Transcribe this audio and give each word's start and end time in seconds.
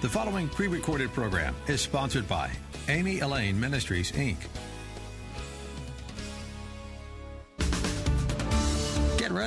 The 0.00 0.08
following 0.08 0.48
pre 0.48 0.68
recorded 0.68 1.12
program 1.12 1.56
is 1.66 1.80
sponsored 1.80 2.28
by 2.28 2.52
Amy 2.88 3.18
Elaine 3.18 3.58
Ministries, 3.58 4.12
Inc. 4.12 4.36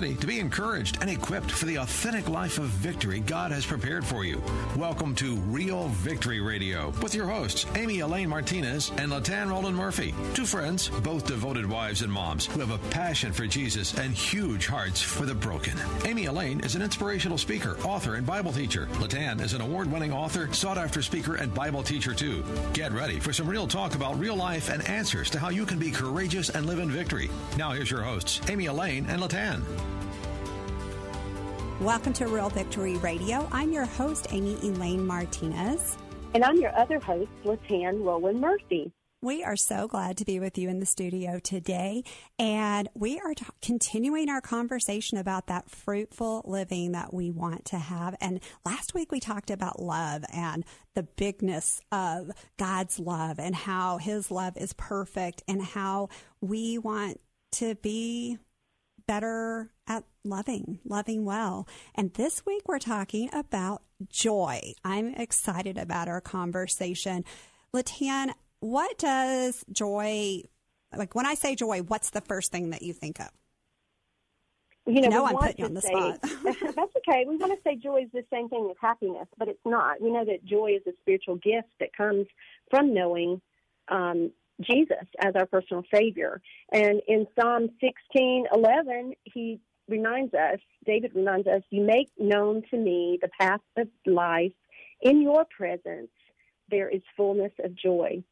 ready 0.02 0.16
to 0.16 0.26
be 0.26 0.40
encouraged 0.40 0.98
and 1.02 1.12
equipped 1.12 1.52
for 1.52 1.66
the 1.66 1.76
authentic 1.76 2.28
life 2.28 2.58
of 2.58 2.66
victory 2.66 3.20
God 3.20 3.52
has 3.52 3.68
prepared 3.68 4.04
for 4.04 4.26
you. 4.26 4.42
Welcome 4.76 5.14
to 5.16 5.36
Real 5.36 5.90
Victory 5.90 6.42
Radio 6.42 6.90
with 7.04 7.14
your 7.14 7.28
hosts, 7.28 7.68
Amy 7.76 8.00
Elaine 8.00 8.28
Martinez 8.28 8.90
and 8.98 9.12
Latan 9.12 9.52
Roland 9.52 9.78
Murphy. 9.78 10.16
Two 10.34 10.48
friends, 10.48 10.90
both 11.04 11.28
devoted 11.28 11.70
wives 11.70 12.02
and 12.02 12.12
moms 12.12 12.48
who 12.48 12.62
have 12.62 12.72
a 12.72 12.80
passion 12.90 13.32
for 13.32 13.46
Jesus 13.46 13.96
and 14.00 14.12
huge 14.12 14.66
hearts 14.66 15.04
for 15.04 15.28
the 15.28 15.36
broken. 15.36 15.78
Amy 16.06 16.26
Elaine 16.26 16.62
is 16.62 16.74
an 16.74 16.82
inspirational 16.82 17.38
speaker, 17.38 17.78
author, 17.84 18.16
and 18.16 18.26
Bible 18.26 18.52
teacher. 18.52 18.88
Latan 18.94 19.40
is 19.40 19.54
an 19.54 19.62
award 19.62 19.92
winning 19.92 20.12
author, 20.12 20.52
sought 20.52 20.80
after 20.80 21.04
speaker, 21.04 21.36
and 21.36 21.54
Bible 21.54 21.84
teacher 21.84 22.16
too. 22.16 22.44
Get 22.74 22.92
ready 22.92 23.20
for 23.20 23.34
some 23.34 23.48
real 23.48 23.68
talk 23.68 23.94
about 23.94 24.18
real 24.18 24.36
life 24.36 24.70
and 24.70 24.84
answers 24.90 25.30
to 25.30 25.38
how 25.38 25.50
you 25.50 25.64
can 25.64 25.78
be 25.78 25.92
courageous 25.92 26.50
and 26.50 26.66
live 26.66 26.80
in 26.80 26.90
victory. 26.90 27.30
Now, 27.56 27.74
here's 27.74 27.92
your 27.92 28.02
hosts, 28.02 28.42
Amy 28.50 28.66
Elaine 28.66 29.06
and 29.08 29.22
Latan. 29.22 29.62
Welcome 31.82 32.14
to 32.14 32.28
Real 32.28 32.50
Victory 32.50 32.98
Radio. 32.98 33.50
I'm 33.52 33.72
your 33.72 33.86
host, 33.86 34.28
Amy 34.30 34.54
Elaine 34.62 35.04
Martinez. 35.04 35.98
And 36.36 36.44
I'm 36.44 36.58
your 36.58 36.78
other 36.78 37.00
host, 37.00 37.32
Latan 37.44 38.04
Roland 38.06 38.40
Murphy. 38.40 38.94
We 39.24 39.44
are 39.44 39.56
so 39.56 39.88
glad 39.88 40.16
to 40.18 40.24
be 40.24 40.40
with 40.40 40.60
you 40.60 40.70
in 40.70 40.80
the 40.80 40.86
studio 40.86 41.40
today. 41.40 42.04
And 42.38 42.88
we 42.94 43.20
are 43.20 43.34
t- 43.34 43.46
continuing 43.64 44.30
our 44.30 44.42
conversation 44.42 45.18
about 45.18 45.48
that 45.48 45.72
fruitful 45.72 46.44
living 46.46 46.92
that 46.92 47.16
we 47.16 47.32
want 47.32 47.66
to 47.66 47.80
have. 47.80 48.16
And 48.22 48.42
last 48.64 48.94
week 48.94 49.12
we 49.12 49.20
talked 49.20 49.50
about 49.50 49.82
love 49.82 50.24
and 50.32 50.64
the 50.94 51.02
bigness 51.02 51.82
of 51.92 52.30
God's 52.60 53.00
love 53.00 53.40
and 53.40 53.56
how 53.56 53.98
his 53.98 54.30
love 54.30 54.56
is 54.56 54.74
perfect 54.74 55.42
and 55.48 55.64
how 55.64 56.10
we 56.42 56.78
want 56.78 57.20
to 57.54 57.74
be 57.74 58.38
better 59.08 59.72
at 59.92 60.04
loving, 60.24 60.80
loving 60.86 61.26
well. 61.26 61.68
And 61.96 62.14
this 62.14 62.46
week 62.46 62.64
we're 62.68 62.80
talking 62.80 63.30
about 63.34 63.82
joy. 64.10 64.74
I'm 64.84 65.14
excited 65.16 65.78
about 65.78 66.08
our 66.08 66.22
conversation. 66.22 67.26
Latan, 67.74 68.32
what 68.60 68.98
does 68.98 69.66
joy, 69.72 70.44
like 70.96 71.16
when 71.16 71.26
I 71.26 71.34
say 71.34 71.56
joy, 71.56 71.82
what's 71.82 72.12
the 72.12 72.22
first 72.22 72.52
thing 72.52 72.70
that 72.70 72.82
you 72.82 72.94
think 72.94 73.20
of? 73.20 73.30
You 74.88 75.02
know, 75.02 75.10
no, 75.10 75.26
I'm 75.26 75.38
putting 75.38 75.58
you 75.60 75.66
on 75.66 75.74
the 75.74 75.82
say, 75.82 75.90
spot. 75.90 76.22
that's 76.44 76.96
okay. 76.98 77.26
We 77.28 77.38
want 77.38 77.54
to 77.54 77.60
say 77.64 77.76
joy 77.76 78.04
is 78.04 78.10
the 78.14 78.26
same 78.34 78.50
thing 78.50 78.68
as 78.72 78.78
happiness, 78.82 79.28
but 79.38 79.48
it's 79.48 79.60
not. 79.64 80.02
We 80.02 80.12
know 80.12 80.26
that 80.26 80.44
joy 80.44 80.72
is 80.76 80.82
a 80.88 80.96
spiritual 81.02 81.36
gift 81.36 81.70
that 81.80 81.96
comes 81.96 82.26
from 82.72 82.94
knowing 82.94 83.42
um, 83.90 84.32
Jesus 84.62 85.06
as 85.20 85.36
our 85.36 85.46
personal 85.46 85.84
Savior. 85.94 86.42
And 86.72 87.02
in 87.08 87.28
Psalm 87.40 87.70
16, 87.80 88.48
11, 88.54 89.14
he 89.26 89.60
reminds 89.88 90.34
us, 90.34 90.60
David 90.86 91.12
reminds 91.16 91.48
us, 91.48 91.62
you 91.70 91.84
make 91.84 92.10
known 92.18 92.64
to 92.72 92.78
me 92.78 93.20
the 93.22 93.30
path 93.40 93.62
of 93.78 93.88
life. 94.06 94.54
In 95.02 95.22
your 95.22 95.46
presence, 95.46 96.12
there 96.70 96.90
is 96.90 97.02
fullness 97.18 97.52
of 97.64 97.76
joy. 97.76 98.24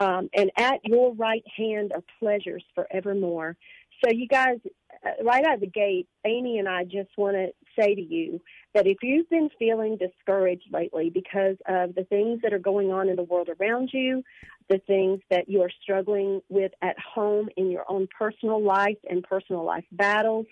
Um, 0.00 0.28
and 0.34 0.50
at 0.56 0.80
your 0.84 1.14
right 1.14 1.44
hand 1.56 1.92
are 1.92 2.02
pleasures 2.18 2.64
forevermore. 2.74 3.56
So, 4.04 4.10
you 4.10 4.28
guys, 4.28 4.58
uh, 5.06 5.24
right 5.24 5.44
out 5.46 5.54
of 5.54 5.60
the 5.60 5.66
gate, 5.66 6.08
Amy 6.26 6.58
and 6.58 6.68
I 6.68 6.84
just 6.84 7.08
want 7.16 7.36
to 7.36 7.52
say 7.78 7.94
to 7.94 8.02
you 8.02 8.38
that 8.74 8.86
if 8.86 8.98
you've 9.02 9.30
been 9.30 9.48
feeling 9.58 9.96
discouraged 9.96 10.66
lately 10.70 11.08
because 11.08 11.56
of 11.66 11.94
the 11.94 12.04
things 12.04 12.40
that 12.42 12.52
are 12.52 12.58
going 12.58 12.92
on 12.92 13.08
in 13.08 13.16
the 13.16 13.22
world 13.22 13.48
around 13.58 13.90
you, 13.94 14.22
the 14.68 14.78
things 14.86 15.20
that 15.30 15.48
you 15.48 15.62
are 15.62 15.70
struggling 15.82 16.42
with 16.50 16.72
at 16.82 16.96
home 16.98 17.48
in 17.56 17.70
your 17.70 17.84
own 17.88 18.06
personal 18.18 18.62
life 18.62 18.98
and 19.08 19.22
personal 19.22 19.64
life 19.64 19.84
battles, 19.92 20.46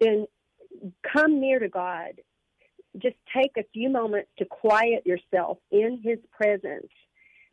then 0.00 0.26
come 1.12 1.40
near 1.40 1.60
to 1.60 1.68
God. 1.68 2.20
Just 2.96 3.16
take 3.36 3.52
a 3.56 3.64
few 3.72 3.90
moments 3.90 4.30
to 4.38 4.44
quiet 4.44 5.06
yourself 5.06 5.58
in 5.70 6.00
His 6.02 6.18
presence 6.32 6.90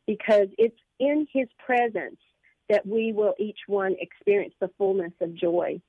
because 0.07 0.47
it's 0.57 0.79
in 1.00 1.28
His 1.31 1.47
presence 1.63 2.17
that 2.69 2.85
we 2.85 3.11
will 3.13 3.33
each 3.37 3.59
one 3.67 3.95
experience 3.99 4.53
the 4.59 4.69
fullness 4.77 5.13
of 5.21 5.35
joy. 5.35 5.81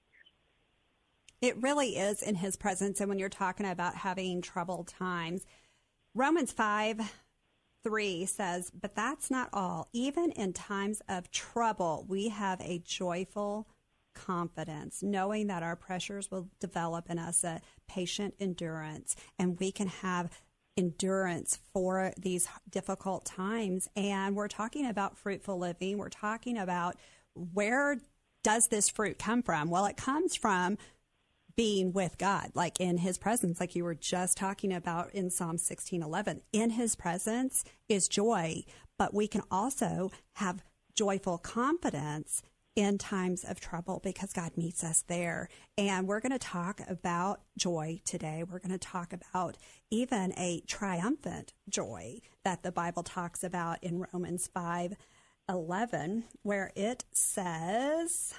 It 1.41 1.61
really 1.63 1.97
is 1.97 2.23
in 2.23 2.37
his 2.37 2.57
presence. 2.57 3.01
And 3.01 3.09
when 3.09 3.19
you're 3.19 3.29
talking 3.29 3.67
about 3.67 3.97
having 3.97 4.41
troubled 4.41 4.89
times, 4.89 5.47
Romans 6.15 6.53
5 6.53 7.01
3 7.85 8.27
says, 8.27 8.73
But 8.79 8.97
that's 8.97 9.31
not 9.31 9.49
all. 9.53 9.89
Even 9.93 10.33
in 10.33 10.53
times 10.53 11.03
of 11.09 11.31
trouble, 11.31 12.05
we 12.09 12.29
have 12.31 12.61
a 12.61 12.81
joyful 12.85 13.69
confidence, 14.15 15.03
knowing 15.03 15.47
that 15.47 15.63
our 15.63 15.77
pressures 15.77 16.31
will 16.31 16.49
develop 16.59 17.09
in 17.11 17.19
us 17.19 17.45
a 17.45 17.61
patient 17.87 18.35
endurance, 18.41 19.15
and 19.39 19.61
we 19.61 19.71
can 19.71 19.87
have 19.87 20.31
endurance 20.77 21.59
for 21.73 22.13
these 22.19 22.49
difficult 22.71 23.25
times. 23.25 23.89
And 23.97 24.37
we're 24.37 24.49
talking 24.49 24.87
about 24.87 25.17
fruitful 25.17 25.59
living. 25.59 25.99
We're 25.99 26.09
talking 26.09 26.59
about 26.59 26.97
where 27.35 27.99
does 28.43 28.69
this 28.69 28.89
fruit 28.89 29.19
come 29.19 29.43
from? 29.43 29.71
Well, 29.71 29.87
it 29.87 29.97
comes 29.97 30.37
from 30.37 30.79
being 31.57 31.93
with 31.93 32.19
God, 32.19 32.51
like 32.55 32.81
in 32.81 32.99
his 32.99 33.17
presence, 33.17 33.59
like 33.61 33.75
you 33.75 33.85
were 33.85 33.95
just 33.95 34.37
talking 34.37 34.73
about 34.73 35.13
in 35.15 35.31
Psalm 35.31 35.57
16 35.59 36.03
11. 36.03 36.43
In 36.53 36.71
his 36.71 36.95
presence 36.95 37.65
is 37.89 38.09
joy, 38.09 38.63
but 38.99 39.15
we 39.15 39.27
can 39.27 39.43
also 39.51 40.11
have 40.35 40.63
joyful 40.95 41.39
confidence 41.39 42.43
in 42.77 42.99
times 42.99 43.43
of 43.43 43.59
trouble 43.59 44.01
because 44.05 44.33
God 44.35 44.53
meets 44.57 44.85
us 44.85 45.03
there. 45.09 45.49
And 45.77 46.07
we're 46.07 46.21
going 46.21 46.33
to 46.33 46.39
talk 46.39 46.81
about 46.89 47.41
joy 47.59 48.01
today. 48.05 48.45
We're 48.49 48.59
going 48.59 48.71
to 48.71 48.79
talk 48.79 49.15
about 49.15 49.57
even 49.91 50.33
a 50.39 50.63
triumphant 50.67 51.55
joy 51.69 52.21
that 52.45 52.63
the 52.63 52.71
Bible 52.71 53.03
talks 53.03 53.43
about 53.43 53.83
in 53.83 54.05
Romans 54.13 54.49
5 54.53 54.95
11, 55.49 56.25
where 56.43 56.73
it 56.75 57.05
says, 57.13 58.35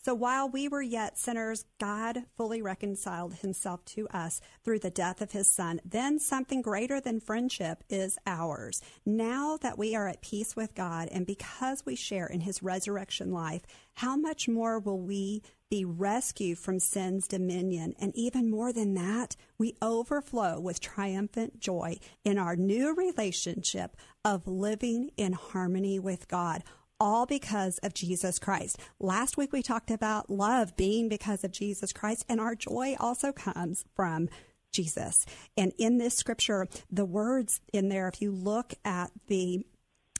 so 0.00 0.14
while 0.14 0.48
we 0.48 0.68
were 0.68 0.82
yet 0.82 1.18
sinners, 1.18 1.64
God 1.80 2.24
fully 2.36 2.62
reconciled 2.62 3.34
himself 3.34 3.84
to 3.86 4.08
us 4.08 4.40
through 4.64 4.78
the 4.78 4.90
death 4.90 5.20
of 5.20 5.32
his 5.32 5.52
son. 5.52 5.80
Then 5.84 6.18
something 6.20 6.62
greater 6.62 7.00
than 7.00 7.20
friendship 7.20 7.82
is 7.90 8.16
ours. 8.26 8.80
Now 9.04 9.58
that 9.58 9.76
we 9.76 9.96
are 9.96 10.08
at 10.08 10.22
peace 10.22 10.54
with 10.54 10.74
God 10.74 11.08
and 11.10 11.26
because 11.26 11.84
we 11.84 11.96
share 11.96 12.26
in 12.26 12.40
his 12.40 12.62
resurrection 12.62 13.32
life, 13.32 13.62
how 13.94 14.16
much 14.16 14.48
more 14.48 14.78
will 14.78 15.00
we 15.00 15.42
be 15.68 15.84
rescued 15.84 16.58
from 16.58 16.78
sin's 16.78 17.26
dominion? 17.26 17.94
And 17.98 18.14
even 18.14 18.48
more 18.48 18.72
than 18.72 18.94
that, 18.94 19.36
we 19.58 19.76
overflow 19.82 20.60
with 20.60 20.80
triumphant 20.80 21.58
joy 21.60 21.98
in 22.24 22.38
our 22.38 22.56
new 22.56 22.94
relationship 22.94 23.96
of 24.24 24.46
living 24.46 25.10
in 25.16 25.32
harmony 25.32 25.98
with 25.98 26.28
God 26.28 26.62
all 27.00 27.26
because 27.26 27.78
of 27.78 27.94
Jesus 27.94 28.38
Christ. 28.38 28.78
Last 28.98 29.36
week 29.36 29.52
we 29.52 29.62
talked 29.62 29.90
about 29.90 30.30
love 30.30 30.76
being 30.76 31.08
because 31.08 31.44
of 31.44 31.52
Jesus 31.52 31.92
Christ, 31.92 32.24
and 32.28 32.40
our 32.40 32.54
joy 32.54 32.96
also 32.98 33.32
comes 33.32 33.84
from 33.94 34.28
Jesus. 34.72 35.24
And 35.56 35.72
in 35.78 35.98
this 35.98 36.16
scripture, 36.16 36.66
the 36.90 37.04
words 37.04 37.60
in 37.72 37.88
there, 37.88 38.08
if 38.08 38.20
you 38.20 38.30
look 38.32 38.74
at 38.84 39.10
the 39.28 39.64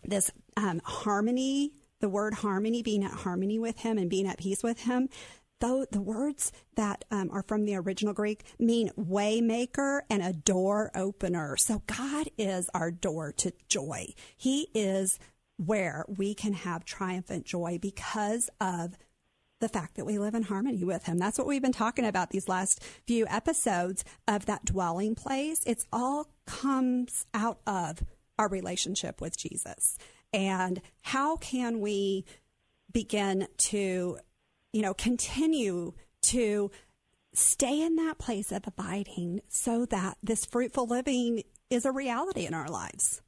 this 0.04 0.30
um, 0.56 0.80
harmony, 0.84 1.72
the 2.00 2.08
word 2.08 2.34
harmony, 2.34 2.82
being 2.82 3.02
at 3.04 3.10
harmony 3.10 3.58
with 3.58 3.78
Him 3.78 3.98
and 3.98 4.08
being 4.08 4.26
at 4.28 4.38
peace 4.38 4.62
with 4.62 4.80
Him, 4.80 5.08
though 5.60 5.84
the 5.90 6.00
words 6.00 6.52
that 6.76 7.04
um, 7.10 7.30
are 7.32 7.42
from 7.42 7.64
the 7.64 7.74
original 7.74 8.14
Greek 8.14 8.44
mean 8.58 8.90
waymaker 8.98 10.02
and 10.08 10.22
a 10.22 10.32
door 10.32 10.90
opener. 10.94 11.56
So 11.56 11.82
God 11.86 12.28
is 12.38 12.70
our 12.72 12.90
door 12.90 13.32
to 13.38 13.52
joy. 13.68 14.14
He 14.36 14.68
is 14.72 15.18
where 15.58 16.04
we 16.08 16.34
can 16.34 16.52
have 16.52 16.84
triumphant 16.84 17.44
joy 17.44 17.78
because 17.80 18.48
of 18.60 18.96
the 19.60 19.68
fact 19.68 19.96
that 19.96 20.06
we 20.06 20.18
live 20.18 20.34
in 20.34 20.44
harmony 20.44 20.84
with 20.84 21.04
him. 21.04 21.18
That's 21.18 21.36
what 21.36 21.46
we've 21.46 21.62
been 21.62 21.72
talking 21.72 22.06
about 22.06 22.30
these 22.30 22.48
last 22.48 22.82
few 23.06 23.26
episodes 23.26 24.04
of 24.26 24.46
that 24.46 24.64
dwelling 24.64 25.14
place. 25.14 25.62
It's 25.66 25.86
all 25.92 26.28
comes 26.46 27.26
out 27.34 27.58
of 27.66 28.04
our 28.38 28.48
relationship 28.48 29.20
with 29.20 29.36
Jesus. 29.36 29.98
And 30.32 30.80
how 31.02 31.36
can 31.36 31.80
we 31.80 32.24
begin 32.92 33.48
to, 33.56 34.18
you 34.72 34.82
know, 34.82 34.94
continue 34.94 35.92
to 36.22 36.70
stay 37.34 37.82
in 37.82 37.96
that 37.96 38.18
place 38.18 38.52
of 38.52 38.66
abiding 38.66 39.40
so 39.48 39.86
that 39.86 40.18
this 40.22 40.44
fruitful 40.46 40.86
living 40.86 41.42
is 41.68 41.84
a 41.84 41.92
reality 41.92 42.46
in 42.46 42.54
our 42.54 42.68
lives? 42.68 43.22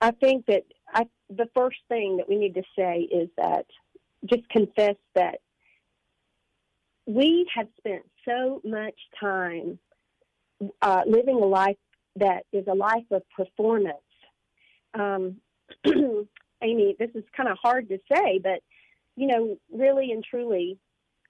I 0.00 0.12
think 0.12 0.46
that 0.46 0.64
I, 0.92 1.06
the 1.28 1.48
first 1.54 1.78
thing 1.88 2.18
that 2.18 2.28
we 2.28 2.36
need 2.36 2.54
to 2.54 2.62
say 2.76 3.00
is 3.00 3.28
that 3.36 3.66
just 4.26 4.48
confess 4.48 4.96
that 5.14 5.40
we 7.06 7.48
have 7.54 7.68
spent 7.78 8.02
so 8.24 8.60
much 8.64 8.94
time 9.18 9.78
uh, 10.82 11.02
living 11.06 11.36
a 11.36 11.46
life 11.46 11.76
that 12.16 12.44
is 12.52 12.66
a 12.68 12.74
life 12.74 13.04
of 13.10 13.22
performance. 13.30 13.96
Um, 14.94 15.36
Amy, 16.62 16.96
this 16.98 17.10
is 17.14 17.24
kind 17.36 17.48
of 17.48 17.56
hard 17.62 17.88
to 17.88 17.98
say, 18.12 18.38
but 18.42 18.60
you 19.16 19.26
know, 19.26 19.58
really 19.72 20.12
and 20.12 20.24
truly, 20.24 20.78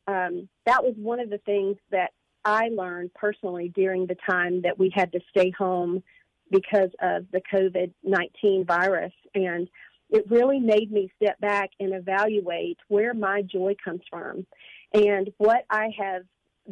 um, 0.07 0.49
that 0.67 0.83
was 0.85 0.95
one 0.97 1.21
of 1.21 1.31
the 1.31 1.39
things 1.39 1.77
that 1.91 2.11
I 2.45 2.69
learned 2.69 3.15
personally 3.15 3.73
during 3.75 4.07
the 4.07 4.17
time 4.29 4.63
that 4.63 4.79
we 4.79 4.91
had 4.95 5.13
to 5.13 5.21
stay 5.31 5.51
home 5.51 6.03
because 6.51 6.91
of 7.01 7.27
the 7.33 7.41
COVID 7.53 7.93
19 8.05 8.65
virus. 8.65 9.13
And 9.35 9.69
it 10.11 10.25
really 10.31 10.61
made 10.61 10.91
me 10.91 11.13
step 11.23 11.39
back 11.41 11.71
and 11.81 11.93
evaluate 11.93 12.79
where 12.89 13.15
my 13.15 13.43
joy 13.43 13.77
comes 13.83 14.01
from 14.11 14.47
and 14.95 15.31
what 15.37 15.65
I 15.71 15.91
have 15.99 16.23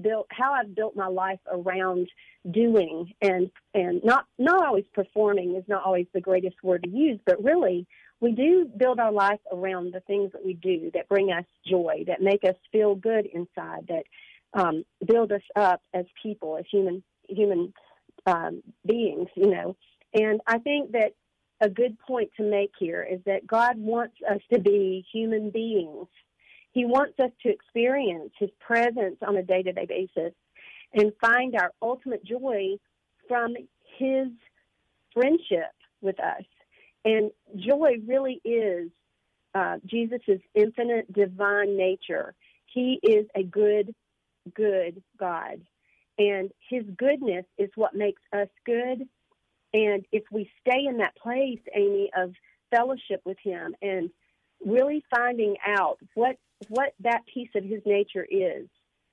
built 0.01 0.27
how 0.31 0.53
I've 0.53 0.75
built 0.75 0.95
my 0.95 1.07
life 1.07 1.41
around 1.51 2.09
doing 2.51 3.13
and 3.23 3.51
and 3.75 4.03
not 4.05 4.27
not 4.39 4.67
always 4.67 4.85
performing 4.95 5.57
is 5.57 5.65
not 5.69 5.85
always 5.85 6.07
the 6.13 6.21
greatest 6.21 6.57
word 6.63 6.83
to 6.85 6.91
use, 6.91 7.19
but 7.25 7.43
really 7.43 7.87
we 8.21 8.33
do 8.33 8.71
build 8.77 8.99
our 8.99 9.13
life 9.13 9.41
around 9.53 9.93
the 9.93 10.01
things 10.01 10.33
that 10.33 10.45
we 10.45 10.55
do 10.55 10.91
that 10.95 11.09
bring 11.09 11.31
us 11.31 11.45
joy, 11.67 12.05
that 12.07 12.23
make 12.23 12.45
us 12.45 12.55
feel 12.73 12.95
good 12.95 13.27
inside, 13.27 13.87
that 13.89 14.05
um, 14.55 14.85
build 15.07 15.33
us 15.33 15.43
up 15.55 15.83
as 15.93 16.07
people, 16.23 16.57
as 16.57 16.65
human 16.71 17.03
human 17.29 17.73
um, 18.27 18.63
beings, 18.87 19.29
you 19.35 19.51
know. 19.51 19.77
And 20.15 20.41
I 20.47 20.59
think 20.59 20.93
that 20.93 21.13
a 21.61 21.69
good 21.69 21.99
point 22.01 22.31
to 22.37 22.43
make 22.43 22.73
here 22.79 23.07
is 23.11 23.21
that 23.27 23.47
God 23.47 23.79
wants 23.79 24.17
us 24.29 24.41
to 24.53 24.61
be 24.61 25.05
human 25.13 25.51
beings. 25.51 26.07
He 26.73 26.85
wants 26.85 27.19
us 27.19 27.31
to 27.43 27.51
experience 27.51 28.33
His 28.39 28.51
presence 28.61 29.17
on 29.27 29.37
a 29.37 29.43
day 29.43 29.63
to 29.63 29.73
day 29.73 29.87
basis 29.87 30.35
and 30.93 31.13
find 31.21 31.55
our 31.57 31.73
ultimate 31.81 32.25
joy 32.25 32.77
from 33.29 33.55
His 33.99 34.29
friendship 35.15 35.73
with 36.03 36.21
us. 36.21 36.45
And 37.05 37.31
joy 37.57 37.95
really 38.07 38.41
is 38.45 38.91
uh, 39.55 39.77
Jesus' 39.87 40.41
infinite 40.55 41.11
divine 41.13 41.77
nature. 41.77 42.35
He 42.67 42.99
is 43.03 43.27
a 43.35 43.43
good, 43.43 43.95
good 44.55 45.03
God. 45.19 45.63
And 46.19 46.51
his 46.69 46.85
goodness 46.97 47.45
is 47.59 47.71
what 47.75 47.95
makes 47.95 48.23
us 48.33 48.49
good. 48.65 49.07
And 49.75 50.07
if 50.13 50.25
we 50.31 50.51
stay 50.61 50.87
in 50.89 50.99
that 50.99 51.17
place, 51.17 51.61
Amy, 51.75 52.11
of 52.17 52.33
fellowship 52.71 53.21
with 53.25 53.39
him 53.43 53.75
and 53.83 54.11
really 54.65 55.05
finding 55.15 55.57
out 55.67 55.99
what 56.15 56.37
what 56.69 56.95
that 57.01 57.23
piece 57.33 57.51
of 57.55 57.65
his 57.65 57.83
nature 57.85 58.27
is 58.31 58.67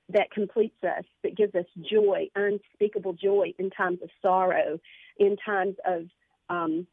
that 0.09 0.31
completes 0.31 0.81
us, 0.83 1.03
that 1.23 1.35
gives 1.35 1.53
us 1.55 1.65
joy, 1.91 2.29
unspeakable 2.35 3.13
joy 3.13 3.53
in 3.59 3.69
times 3.69 3.99
of 4.01 4.09
sorrow, 4.21 4.79
in 5.17 5.35
times 5.37 5.75
of 5.85 6.05
um, 6.49 6.87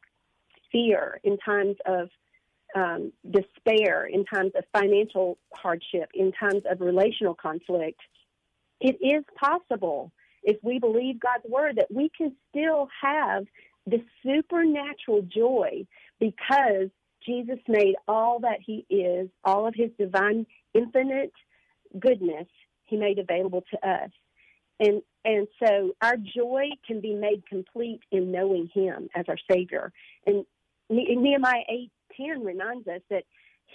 fear, 0.72 1.20
in 1.22 1.36
times 1.38 1.76
of 1.86 2.08
um, 2.74 3.12
despair, 3.28 4.06
in 4.06 4.24
times 4.24 4.52
of 4.56 4.64
financial 4.72 5.38
hardship, 5.54 6.10
in 6.14 6.32
times 6.32 6.62
of 6.70 6.80
relational 6.80 7.34
conflict. 7.34 8.00
It 8.80 8.96
is 9.00 9.24
possible, 9.38 10.12
if 10.42 10.56
we 10.62 10.78
believe 10.78 11.20
God's 11.20 11.44
word, 11.48 11.76
that 11.76 11.92
we 11.92 12.10
can 12.16 12.34
still 12.48 12.88
have 13.02 13.44
the 13.86 14.02
supernatural 14.22 15.22
joy 15.22 15.86
because 16.18 16.88
Jesus 17.24 17.58
made 17.68 17.96
all 18.08 18.40
that 18.40 18.58
he 18.64 18.86
is, 18.88 19.28
all 19.44 19.66
of 19.66 19.74
his 19.74 19.90
divine, 19.98 20.46
infinite 20.74 21.32
goodness, 21.98 22.46
he 22.84 22.96
made 22.96 23.18
available 23.18 23.64
to 23.70 23.88
us. 23.88 24.10
And 24.78 25.02
and 25.24 25.46
so 25.62 25.92
our 26.00 26.16
joy 26.16 26.70
can 26.86 27.00
be 27.00 27.14
made 27.14 27.46
complete 27.46 28.00
in 28.10 28.32
knowing 28.32 28.70
him 28.72 29.10
as 29.14 29.26
our 29.28 29.36
savior. 29.50 29.92
And 30.26 30.46
Nehemiah 30.88 31.64
8:10 32.18 32.42
reminds 32.44 32.88
us 32.88 33.02
that 33.10 33.24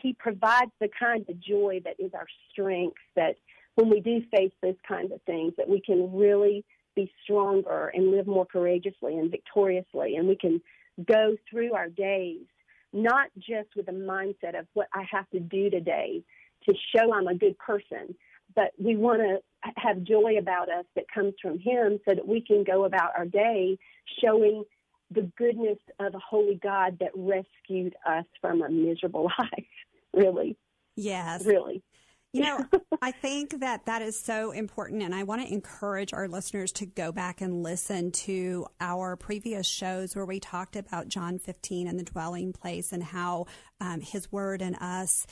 he 0.02 0.14
provides 0.14 0.72
the 0.80 0.90
kind 1.00 1.24
of 1.30 1.40
joy 1.40 1.82
that 1.86 2.00
is 2.00 2.14
our 2.14 2.26
strength 2.52 2.98
that 3.16 3.36
when 3.76 3.90
we 3.90 4.00
do 4.00 4.22
face 4.36 4.52
those 4.62 4.76
kinds 4.88 5.12
of 5.12 5.22
things 5.24 5.54
that 5.58 5.70
we 5.70 5.82
can 5.82 6.16
really 6.16 6.64
be 6.96 7.12
stronger 7.24 7.92
and 7.94 8.12
live 8.12 8.26
more 8.26 8.46
courageously 8.46 9.18
and 9.18 9.30
victoriously 9.30 10.16
and 10.16 10.28
we 10.28 10.36
can 10.36 10.62
go 11.08 11.36
through 11.50 11.74
our 11.74 11.90
days 11.90 12.46
not 12.96 13.28
just 13.38 13.76
with 13.76 13.88
a 13.90 13.92
mindset 13.92 14.58
of 14.58 14.66
what 14.74 14.88
I 14.94 15.04
have 15.12 15.30
to 15.32 15.40
do 15.40 15.70
today 15.70 16.24
to 16.66 16.74
show 16.96 17.14
I'm 17.14 17.28
a 17.28 17.36
good 17.36 17.58
person, 17.60 18.16
but 18.56 18.72
we 18.80 18.96
want 18.96 19.22
to 19.22 19.72
have 19.76 20.04
joy 20.04 20.38
about 20.40 20.70
us 20.70 20.86
that 20.96 21.06
comes 21.14 21.34
from 21.42 21.60
Him 21.60 22.00
so 22.06 22.16
that 22.16 22.26
we 22.26 22.40
can 22.40 22.64
go 22.64 22.86
about 22.86 23.12
our 23.18 23.26
day 23.26 23.78
showing 24.24 24.64
the 25.12 25.30
goodness 25.38 25.78
of 26.00 26.16
a 26.16 26.20
holy 26.20 26.60
God 26.64 26.98
that 27.00 27.12
rescued 27.16 27.96
us 28.08 28.26
from 28.40 28.62
a 28.62 28.70
miserable 28.70 29.26
life. 29.40 29.66
really. 30.14 30.56
Yes. 30.96 31.46
Really. 31.46 31.84
You 32.36 32.42
know, 32.42 32.66
I 33.02 33.12
think 33.12 33.62
that 33.62 33.86
that 33.86 34.02
is 34.02 34.20
so 34.20 34.52
important, 34.52 35.02
and 35.02 35.16
I 35.16 35.24
want 35.24 35.42
to 35.42 35.54
encourage 35.54 36.12
our 36.14 36.28
listeners 36.28 36.74
to 36.74 36.86
go 36.86 37.14
back 37.14 37.40
and 37.40 37.64
listen 37.64 38.12
to 38.12 38.68
our 38.82 39.16
previous 39.16 39.66
shows 39.66 40.18
where 40.18 40.26
we 40.26 40.42
talked 40.42 40.76
about 40.76 41.08
John 41.08 41.40
15 41.40 41.88
and 41.88 41.98
the 41.98 42.04
dwelling 42.04 42.52
place 42.52 42.92
and 42.92 43.02
how 43.02 43.46
um, 43.80 44.02
His 44.02 44.34
Word 44.34 44.62
in 44.62 44.76
us 44.76 45.26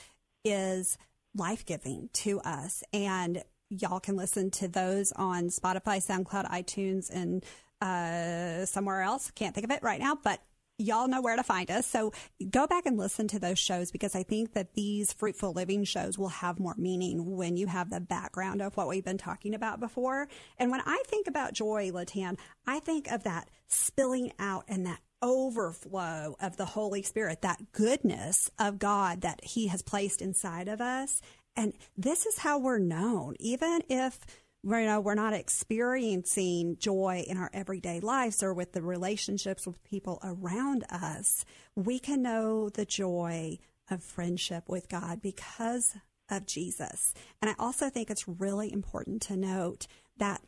is 0.46 0.96
life 1.36 1.66
giving 1.66 2.08
to 2.14 2.40
us. 2.40 2.82
And 2.94 3.44
y'all 3.68 4.00
can 4.00 4.16
listen 4.16 4.50
to 4.52 4.68
those 4.68 5.12
on 5.12 5.48
Spotify, 5.48 6.02
SoundCloud, 6.02 6.48
iTunes, 6.50 7.10
and 7.10 7.44
uh, 7.82 8.64
somewhere 8.64 9.02
else. 9.02 9.30
Can't 9.32 9.54
think 9.54 9.66
of 9.66 9.70
it 9.70 9.82
right 9.82 10.00
now, 10.00 10.16
but 10.24 10.40
y'all 10.78 11.08
know 11.08 11.20
where 11.20 11.36
to 11.36 11.42
find 11.42 11.70
us. 11.70 11.86
So 11.86 12.12
go 12.50 12.66
back 12.66 12.86
and 12.86 12.96
listen 12.96 13.28
to 13.28 13.38
those 13.38 13.58
shows 13.58 13.90
because 13.90 14.14
I 14.14 14.22
think 14.22 14.54
that 14.54 14.74
these 14.74 15.12
fruitful 15.12 15.52
living 15.52 15.84
shows 15.84 16.18
will 16.18 16.28
have 16.28 16.58
more 16.58 16.74
meaning 16.76 17.36
when 17.36 17.56
you 17.56 17.66
have 17.66 17.90
the 17.90 18.00
background 18.00 18.60
of 18.60 18.76
what 18.76 18.88
we've 18.88 19.04
been 19.04 19.18
talking 19.18 19.54
about 19.54 19.80
before. 19.80 20.28
And 20.58 20.70
when 20.70 20.80
I 20.84 21.02
think 21.06 21.26
about 21.26 21.52
joy, 21.52 21.90
Latan, 21.90 22.36
I 22.66 22.80
think 22.80 23.10
of 23.10 23.24
that 23.24 23.50
spilling 23.68 24.32
out 24.38 24.64
and 24.68 24.86
that 24.86 25.00
overflow 25.22 26.36
of 26.40 26.56
the 26.56 26.66
Holy 26.66 27.02
Spirit, 27.02 27.42
that 27.42 27.72
goodness 27.72 28.50
of 28.58 28.78
God 28.78 29.22
that 29.22 29.42
He 29.42 29.68
has 29.68 29.82
placed 29.82 30.20
inside 30.20 30.68
of 30.68 30.80
us. 30.80 31.22
And 31.56 31.72
this 31.96 32.26
is 32.26 32.38
how 32.38 32.58
we're 32.58 32.78
known, 32.78 33.36
even 33.38 33.80
if 33.88 34.18
you 34.64 34.86
know, 34.86 35.00
we're 35.00 35.14
not 35.14 35.34
experiencing 35.34 36.76
joy 36.78 37.24
in 37.26 37.36
our 37.36 37.50
everyday 37.52 38.00
lives 38.00 38.42
or 38.42 38.54
with 38.54 38.72
the 38.72 38.82
relationships 38.82 39.66
with 39.66 39.82
people 39.84 40.18
around 40.24 40.84
us, 40.90 41.44
we 41.76 41.98
can 41.98 42.22
know 42.22 42.70
the 42.70 42.86
joy 42.86 43.58
of 43.90 44.02
friendship 44.02 44.64
with 44.68 44.88
God 44.88 45.20
because 45.20 45.96
of 46.30 46.46
Jesus. 46.46 47.12
And 47.42 47.50
I 47.50 47.54
also 47.58 47.90
think 47.90 48.10
it's 48.10 48.26
really 48.26 48.72
important 48.72 49.20
to 49.22 49.36
note 49.36 49.86
that 50.16 50.40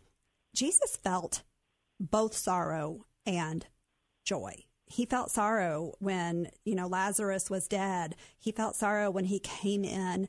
Jesus 0.55 0.97
felt 0.97 1.43
both 2.01 2.35
sorrow 2.35 3.05
and 3.27 3.67
joy. 4.25 4.65
He 4.87 5.05
felt 5.05 5.31
sorrow 5.31 5.93
when, 5.99 6.49
you 6.65 6.75
know, 6.75 6.87
Lazarus 6.87 7.51
was 7.51 7.69
dead. 7.69 8.15
He 8.39 8.53
felt 8.53 8.77
sorrow 8.77 9.11
when 9.11 9.25
he 9.25 9.41
came 9.41 9.85
in 9.85 10.29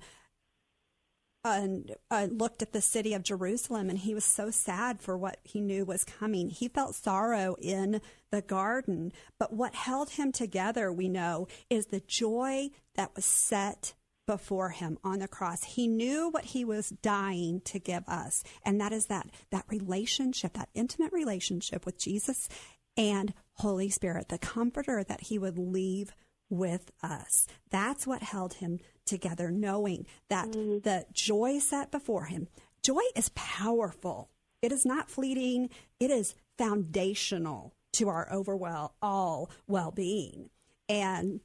and 1.51 1.95
uh, 2.11 2.27
looked 2.31 2.61
at 2.61 2.73
the 2.73 2.81
city 2.81 3.13
of 3.13 3.23
Jerusalem 3.23 3.89
and 3.89 3.99
he 3.99 4.13
was 4.13 4.25
so 4.25 4.49
sad 4.49 5.01
for 5.01 5.17
what 5.17 5.39
he 5.43 5.61
knew 5.61 5.85
was 5.85 6.03
coming. 6.03 6.49
He 6.49 6.67
felt 6.67 6.95
sorrow 6.95 7.55
in 7.61 8.01
the 8.31 8.41
garden, 8.41 9.11
but 9.39 9.53
what 9.53 9.75
held 9.75 10.11
him 10.11 10.31
together, 10.31 10.91
we 10.91 11.09
know, 11.09 11.47
is 11.69 11.87
the 11.87 12.01
joy 12.01 12.69
that 12.95 13.15
was 13.15 13.25
set 13.25 13.93
before 14.25 14.69
him 14.69 14.97
on 15.03 15.19
the 15.19 15.27
cross. 15.27 15.63
He 15.63 15.87
knew 15.87 16.29
what 16.29 16.45
he 16.45 16.65
was 16.65 16.89
dying 16.89 17.61
to 17.65 17.79
give 17.79 18.03
us, 18.07 18.43
and 18.63 18.79
that 18.81 18.91
is 18.91 19.05
that 19.05 19.27
that 19.51 19.65
relationship, 19.69 20.53
that 20.53 20.69
intimate 20.75 21.13
relationship 21.13 21.85
with 21.85 21.97
Jesus 21.97 22.49
and 22.97 23.33
Holy 23.53 23.89
Spirit, 23.89 24.27
the 24.27 24.37
comforter 24.37 25.03
that 25.03 25.21
he 25.21 25.39
would 25.39 25.57
leave 25.57 26.13
with 26.49 26.91
us. 27.01 27.47
That's 27.69 28.05
what 28.05 28.21
held 28.23 28.55
him 28.55 28.79
together, 29.07 29.49
knowing 29.49 30.05
that 30.29 30.49
mm. 30.49 30.83
the 30.83 31.05
joy 31.11 31.59
set 31.59 31.91
before 31.91 32.25
him, 32.25 32.47
joy 32.83 33.01
is 33.15 33.29
powerful. 33.29 34.29
It 34.61 34.71
is 34.71 34.85
not 34.85 35.09
fleeting. 35.09 35.69
It 35.99 36.11
is 36.11 36.35
foundational 36.57 37.73
to 37.93 38.09
our 38.09 38.31
overall 38.31 38.93
all 39.01 39.49
well-being. 39.67 40.49
And 40.89 41.41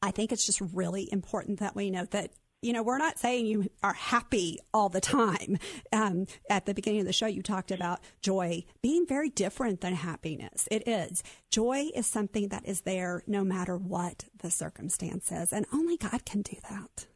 I 0.00 0.10
think 0.10 0.32
it's 0.32 0.46
just 0.46 0.60
really 0.60 1.08
important 1.12 1.60
that 1.60 1.76
we 1.76 1.90
know 1.90 2.06
that 2.06 2.30
you 2.62 2.72
know, 2.72 2.82
we're 2.82 2.98
not 2.98 3.18
saying 3.18 3.46
you 3.46 3.68
are 3.82 3.92
happy 3.92 4.60
all 4.72 4.88
the 4.88 5.00
time. 5.00 5.58
Um, 5.92 6.26
at 6.48 6.64
the 6.64 6.74
beginning 6.74 7.00
of 7.00 7.06
the 7.06 7.12
show, 7.12 7.26
you 7.26 7.42
talked 7.42 7.72
about 7.72 8.00
joy 8.20 8.64
being 8.80 9.04
very 9.06 9.28
different 9.28 9.80
than 9.80 9.94
happiness. 9.94 10.68
It 10.70 10.86
is. 10.86 11.22
Joy 11.50 11.90
is 11.94 12.06
something 12.06 12.48
that 12.48 12.66
is 12.66 12.82
there 12.82 13.24
no 13.26 13.44
matter 13.44 13.76
what 13.76 14.24
the 14.40 14.50
circumstances, 14.50 15.52
and 15.52 15.66
only 15.72 15.96
God 15.96 16.24
can 16.24 16.42
do 16.42 16.56
that. 16.70 17.06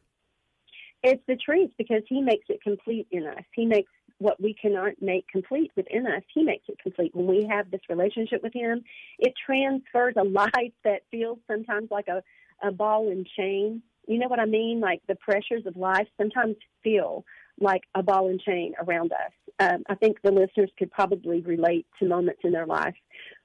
It's 1.01 1.23
the 1.27 1.37
truth 1.37 1.71
because 1.77 2.03
He 2.07 2.21
makes 2.21 2.45
it 2.49 2.61
complete 2.61 3.07
in 3.11 3.25
us. 3.25 3.43
He 3.55 3.65
makes 3.65 3.91
what 4.19 4.41
we 4.41 4.53
cannot 4.53 4.93
make 4.99 5.27
complete 5.27 5.71
within 5.77 6.07
us, 6.07 6.23
He 6.33 6.43
makes 6.43 6.65
it 6.67 6.79
complete. 6.79 7.15
When 7.15 7.27
we 7.27 7.47
have 7.49 7.71
this 7.71 7.81
relationship 7.87 8.43
with 8.43 8.53
Him, 8.53 8.83
it 9.19 9.33
transfers 9.45 10.15
a 10.17 10.23
life 10.25 10.73
that 10.83 11.03
feels 11.09 11.39
sometimes 11.47 11.89
like 11.89 12.09
a, 12.09 12.21
a 12.61 12.71
ball 12.71 13.09
and 13.09 13.25
chain. 13.37 13.81
You 14.07 14.19
know 14.19 14.27
what 14.27 14.39
I 14.39 14.45
mean? 14.45 14.79
Like 14.79 15.01
the 15.07 15.15
pressures 15.15 15.65
of 15.65 15.75
life 15.75 16.07
sometimes 16.17 16.55
feel 16.83 17.25
like 17.59 17.83
a 17.95 18.01
ball 18.01 18.29
and 18.29 18.39
chain 18.39 18.73
around 18.79 19.11
us. 19.11 19.31
Um, 19.59 19.83
I 19.89 19.95
think 19.95 20.21
the 20.21 20.31
listeners 20.31 20.71
could 20.77 20.91
probably 20.91 21.41
relate 21.41 21.85
to 21.99 22.07
moments 22.07 22.41
in 22.43 22.51
their 22.51 22.65
life 22.65 22.95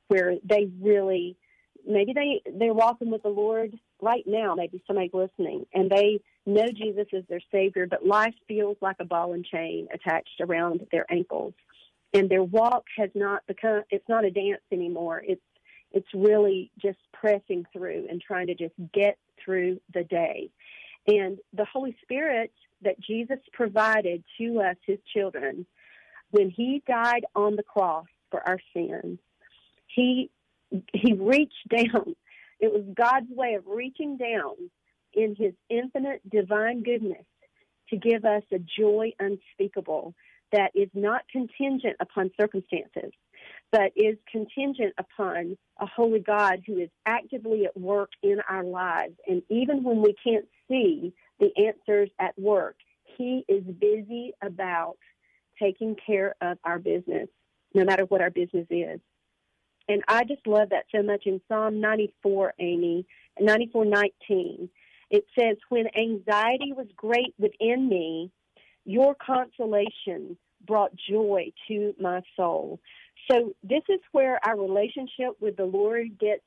where 0.08 0.36
they 0.44 0.70
really 0.80 1.36
maybe 1.86 2.12
they 2.12 2.42
they're 2.58 2.74
walking 2.74 3.10
with 3.10 3.22
the 3.22 3.28
Lord 3.28 3.74
right 4.00 4.24
now. 4.26 4.54
Maybe 4.54 4.82
somebody's 4.86 5.14
listening, 5.14 5.66
and 5.72 5.90
they 5.90 6.20
know 6.46 6.66
Jesus 6.66 7.06
is 7.12 7.24
their 7.28 7.40
Savior, 7.50 7.86
but 7.86 8.06
life 8.06 8.34
feels 8.46 8.76
like 8.80 8.96
a 9.00 9.04
ball 9.04 9.32
and 9.32 9.44
chain 9.44 9.88
attached 9.92 10.40
around 10.40 10.86
their 10.92 11.10
ankles, 11.10 11.54
and 12.12 12.28
their 12.28 12.44
walk 12.44 12.84
has 12.98 13.10
not 13.14 13.46
become. 13.46 13.82
It's 13.90 14.08
not 14.08 14.24
a 14.24 14.30
dance 14.30 14.62
anymore. 14.70 15.22
It's 15.26 15.42
it's 15.92 16.08
really 16.14 16.70
just 16.80 16.98
pressing 17.12 17.66
through 17.72 18.06
and 18.10 18.20
trying 18.20 18.46
to 18.46 18.54
just 18.54 18.74
get 18.92 19.18
through 19.44 19.80
the 19.92 20.04
day. 20.04 20.50
And 21.06 21.38
the 21.52 21.64
Holy 21.64 21.96
Spirit 22.02 22.52
that 22.82 23.00
Jesus 23.00 23.38
provided 23.52 24.22
to 24.38 24.60
us, 24.60 24.76
His 24.86 24.98
children, 25.12 25.66
when 26.30 26.50
He 26.50 26.82
died 26.86 27.24
on 27.34 27.56
the 27.56 27.62
cross 27.62 28.06
for 28.30 28.46
our 28.48 28.58
sins, 28.74 29.18
He 29.86 30.30
he 30.92 31.12
reached 31.12 31.68
down. 31.68 32.14
It 32.60 32.72
was 32.72 32.84
God's 32.94 33.30
way 33.30 33.54
of 33.54 33.66
reaching 33.66 34.16
down 34.16 34.54
in 35.12 35.34
his 35.34 35.52
infinite 35.68 36.22
divine 36.30 36.82
goodness 36.82 37.24
to 37.90 37.96
give 37.96 38.24
us 38.24 38.42
a 38.52 38.58
joy 38.58 39.12
unspeakable 39.18 40.14
that 40.52 40.70
is 40.74 40.88
not 40.94 41.22
contingent 41.30 41.96
upon 42.00 42.30
circumstances, 42.40 43.12
but 43.72 43.92
is 43.96 44.16
contingent 44.30 44.94
upon 44.98 45.56
a 45.80 45.86
holy 45.86 46.20
God 46.20 46.62
who 46.66 46.78
is 46.78 46.90
actively 47.06 47.64
at 47.64 47.76
work 47.76 48.10
in 48.22 48.38
our 48.48 48.62
lives. 48.62 49.14
And 49.26 49.42
even 49.48 49.82
when 49.82 50.02
we 50.02 50.14
can't 50.22 50.46
see 50.68 51.12
the 51.40 51.50
answers 51.56 52.10
at 52.20 52.38
work, 52.38 52.76
he 53.16 53.44
is 53.48 53.64
busy 53.64 54.34
about 54.42 54.98
taking 55.60 55.96
care 56.06 56.34
of 56.40 56.58
our 56.64 56.78
business, 56.78 57.28
no 57.74 57.84
matter 57.84 58.04
what 58.04 58.20
our 58.20 58.30
business 58.30 58.66
is. 58.70 59.00
And 59.88 60.02
I 60.06 60.24
just 60.24 60.46
love 60.46 60.68
that 60.70 60.84
so 60.94 61.02
much 61.02 61.26
in 61.26 61.40
Psalm 61.48 61.80
94, 61.80 62.54
Amy, 62.58 63.06
94:19. 63.40 64.68
It 65.10 65.26
says, 65.38 65.56
"When 65.68 65.88
anxiety 65.96 66.72
was 66.72 66.86
great 66.92 67.34
within 67.38 67.88
me, 67.88 68.30
your 68.84 69.14
consolation 69.14 70.38
brought 70.64 70.94
joy 70.94 71.52
to 71.68 71.94
my 71.98 72.22
soul." 72.36 72.80
So 73.30 73.54
this 73.62 73.82
is 73.88 74.00
where 74.12 74.38
our 74.44 74.58
relationship 74.58 75.36
with 75.40 75.56
the 75.56 75.64
Lord 75.64 76.18
gets 76.18 76.42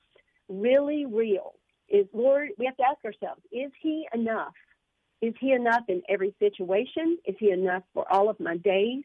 really 0.50 1.06
real. 1.06 1.54
Is 1.90 2.06
Lord, 2.14 2.50
we 2.58 2.66
have 2.66 2.78
to 2.78 2.84
ask 2.84 3.04
ourselves, 3.06 3.42
is 3.52 3.72
he 3.82 4.08
enough? 4.14 4.54
Is 5.22 5.34
he 5.40 5.52
enough 5.52 5.84
in 5.88 6.02
every 6.10 6.36
situation? 6.40 7.18
Is 7.26 7.36
he 7.40 7.52
enough 7.52 7.84
for 7.94 8.12
all 8.12 8.30
of 8.30 8.40
my 8.40 8.58
days? 8.58 9.04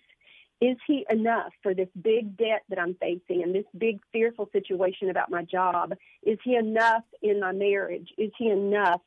is 0.61 0.77
he 0.87 1.07
enough 1.09 1.53
for 1.63 1.75
this 1.75 1.89
big 2.03 2.37
debt 2.37 2.63
that 2.69 2.79
I'm 2.79 2.95
facing 3.01 3.43
and 3.43 3.55
this 3.55 3.65
big 3.79 3.99
fearful 4.13 4.49
situation 4.53 5.09
about 5.11 5.31
my 5.31 5.43
job? 5.43 5.95
Is 6.23 6.39
he 6.45 6.55
enough 6.55 7.03
in 7.23 7.41
my 7.41 7.53
marriage? 7.53 8.09
Is 8.19 8.31
he 8.39 8.49
enough 8.49 9.01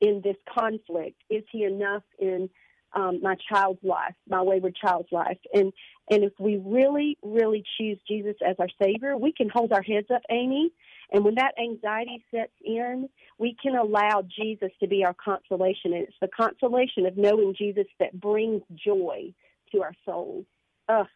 in 0.00 0.20
this 0.22 0.36
conflict? 0.52 1.20
Is 1.30 1.44
he 1.50 1.64
enough 1.64 2.02
in 2.18 2.50
um, 2.94 3.20
my 3.22 3.36
child's 3.50 3.82
life, 3.82 4.14
my 4.28 4.42
wayward 4.42 4.76
child's 4.76 5.12
life? 5.12 5.38
And 5.52 5.72
and 6.10 6.24
if 6.24 6.32
we 6.38 6.56
really, 6.56 7.18
really 7.22 7.62
choose 7.78 7.98
Jesus 8.08 8.36
as 8.46 8.56
our 8.58 8.68
Savior, 8.82 9.16
we 9.16 9.32
can 9.32 9.48
hold 9.52 9.72
our 9.72 9.82
heads 9.82 10.06
up, 10.12 10.22
Amy. 10.30 10.72
And 11.12 11.24
when 11.24 11.34
that 11.36 11.52
anxiety 11.58 12.22
sets 12.30 12.52
in, 12.64 13.08
we 13.38 13.56
can 13.62 13.76
allow 13.76 14.22
Jesus 14.22 14.70
to 14.80 14.86
be 14.86 15.04
our 15.04 15.14
consolation. 15.14 15.92
And 15.92 16.04
it's 16.04 16.16
the 16.20 16.28
consolation 16.28 17.06
of 17.06 17.16
knowing 17.16 17.54
Jesus 17.56 17.86
that 17.98 18.18
brings 18.18 18.62
joy 18.72 19.34
to 19.72 19.82
our 19.82 19.94
souls. 20.04 20.44
Oh, 20.88 21.06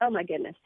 oh 0.00 0.10
my 0.10 0.22
goodness. 0.22 0.56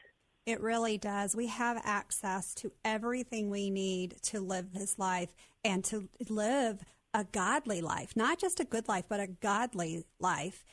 It 0.45 0.59
really 0.59 0.97
does. 0.97 1.35
We 1.35 1.47
have 1.47 1.79
access 1.83 2.53
to 2.55 2.71
everything 2.83 3.49
we 3.49 3.69
need 3.69 4.15
to 4.23 4.39
live 4.39 4.73
this 4.73 4.97
life 4.97 5.33
and 5.63 5.83
to 5.85 6.09
live 6.29 6.83
a 7.13 7.25
godly 7.25 7.81
life, 7.81 8.15
not 8.15 8.39
just 8.39 8.59
a 8.59 8.65
good 8.65 8.87
life, 8.87 9.05
but 9.09 9.19
a 9.19 9.27
godly 9.27 10.05
life 10.19 10.63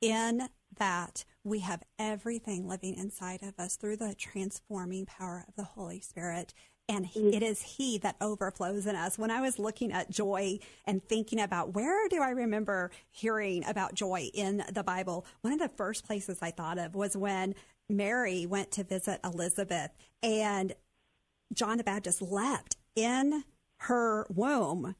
in 0.00 0.48
that 0.76 1.24
we 1.42 1.60
have 1.60 1.82
everything 1.98 2.68
living 2.68 2.94
inside 2.94 3.42
of 3.42 3.58
us 3.58 3.76
through 3.76 3.96
the 3.96 4.14
transforming 4.14 5.06
power 5.06 5.44
of 5.48 5.56
the 5.56 5.64
Holy 5.64 6.00
Spirit 6.00 6.52
and 6.88 7.06
mm. 7.06 7.34
it 7.34 7.42
is 7.42 7.62
he 7.62 7.98
that 7.98 8.16
overflows 8.20 8.86
in 8.86 8.94
us. 8.94 9.18
When 9.18 9.30
I 9.30 9.40
was 9.40 9.58
looking 9.58 9.92
at 9.92 10.10
joy 10.10 10.58
and 10.84 11.02
thinking 11.02 11.40
about 11.40 11.74
where 11.74 12.08
do 12.08 12.22
I 12.22 12.30
remember 12.30 12.90
hearing 13.10 13.64
about 13.66 13.94
joy 13.94 14.30
in 14.32 14.62
the 14.72 14.84
Bible, 14.84 15.26
one 15.40 15.52
of 15.52 15.58
the 15.58 15.68
first 15.68 16.06
places 16.06 16.38
I 16.40 16.50
thought 16.50 16.78
of 16.78 16.94
was 16.94 17.16
when 17.16 17.54
Mary 17.88 18.46
went 18.46 18.70
to 18.72 18.84
visit 18.84 19.20
Elizabeth 19.24 19.90
and 20.22 20.74
John 21.52 21.78
the 21.78 21.84
Baptist 21.84 22.22
leapt 22.22 22.76
in 22.94 23.44
her 23.80 24.26
womb 24.28 24.94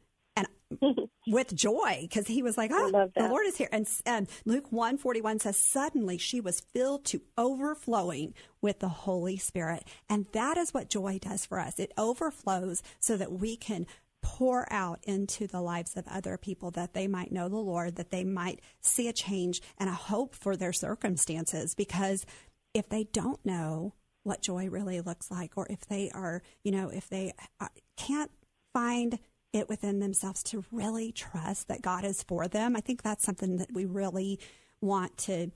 with 1.27 1.55
joy 1.55 1.99
because 2.03 2.27
he 2.27 2.43
was 2.43 2.57
like, 2.57 2.71
"Oh, 2.73 2.91
the 3.15 3.29
Lord 3.29 3.47
is 3.47 3.57
here." 3.57 3.69
And, 3.73 3.87
and 4.05 4.29
Luke 4.45 4.71
one 4.71 4.99
forty 4.99 5.21
one 5.21 5.39
says, 5.39 5.57
"Suddenly 5.57 6.19
she 6.19 6.41
was 6.41 6.61
filled 6.61 7.05
to 7.07 7.23
overflowing 7.39 8.35
with 8.61 8.81
the 8.81 8.89
Holy 8.89 9.37
Spirit," 9.37 9.85
and 10.09 10.27
that 10.33 10.57
is 10.57 10.75
what 10.75 10.91
joy 10.91 11.19
does 11.21 11.47
for 11.47 11.61
us. 11.61 11.79
It 11.79 11.93
overflows 11.97 12.83
so 13.01 13.17
that 13.17 13.33
we 13.33 13.57
can 13.57 13.87
pour 14.23 14.71
out 14.73 14.99
into 15.05 15.47
the 15.47 15.61
lives 15.61 15.97
of 15.97 16.09
other 16.09 16.37
people 16.37 16.73
that 16.73 16.95
they 16.95 17.07
might 17.07 17.31
know 17.31 17.49
the 17.49 17.57
Lord, 17.57 17.95
that 17.95 18.11
they 18.11 18.25
might 18.25 18.61
see 18.81 19.07
a 19.07 19.13
change 19.13 19.63
and 19.79 19.89
a 19.89 19.95
hope 19.95 20.35
for 20.35 20.57
their 20.57 20.73
circumstances. 20.73 21.77
Because 21.77 22.27
if 22.75 22.89
they 22.89 23.05
don't 23.05 23.45
know 23.47 23.95
what 24.25 24.43
joy 24.43 24.69
really 24.69 25.01
looks 25.01 25.31
like, 25.31 25.53
or 25.57 25.69
if 25.71 25.87
they 25.87 26.11
are, 26.11 26.43
you 26.65 26.73
know, 26.73 26.89
if 26.89 27.09
they 27.09 27.33
uh, 27.61 27.69
can't 27.97 28.33
find 28.73 29.21
it 29.57 29.69
within 29.69 30.01
themselves 30.01 30.43
to 30.45 30.65
really 30.71 31.13
trust 31.13 31.69
that 31.69 31.83
God 31.83 32.05
is 32.05 32.23
for 32.23 32.49
them. 32.49 32.77
I 32.77 32.81
think 32.81 33.03
that's 33.03 33.25
something 33.25 33.57
that 33.59 33.73
we 33.73 33.85
really 33.85 34.39
want 34.81 35.17
to 35.19 35.51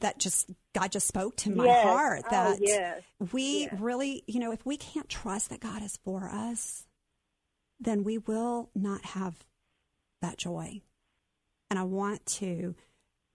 that 0.00 0.18
just 0.18 0.50
God 0.74 0.92
just 0.92 1.06
spoke 1.06 1.36
to 1.36 1.50
my 1.50 1.64
yes. 1.64 1.84
heart 1.84 2.22
oh, 2.26 2.30
that 2.30 2.56
oh, 2.56 2.58
yes. 2.60 3.02
we 3.32 3.62
yes. 3.62 3.80
really, 3.80 4.22
you 4.26 4.40
know, 4.40 4.52
if 4.52 4.64
we 4.64 4.76
can't 4.76 5.08
trust 5.08 5.50
that 5.50 5.60
God 5.60 5.82
is 5.82 5.98
for 6.04 6.28
us, 6.28 6.86
then 7.80 8.04
we 8.04 8.18
will 8.18 8.70
not 8.74 9.04
have 9.04 9.44
that 10.20 10.38
joy. 10.38 10.80
And 11.70 11.78
I 11.78 11.82
want 11.82 12.24
to 12.26 12.74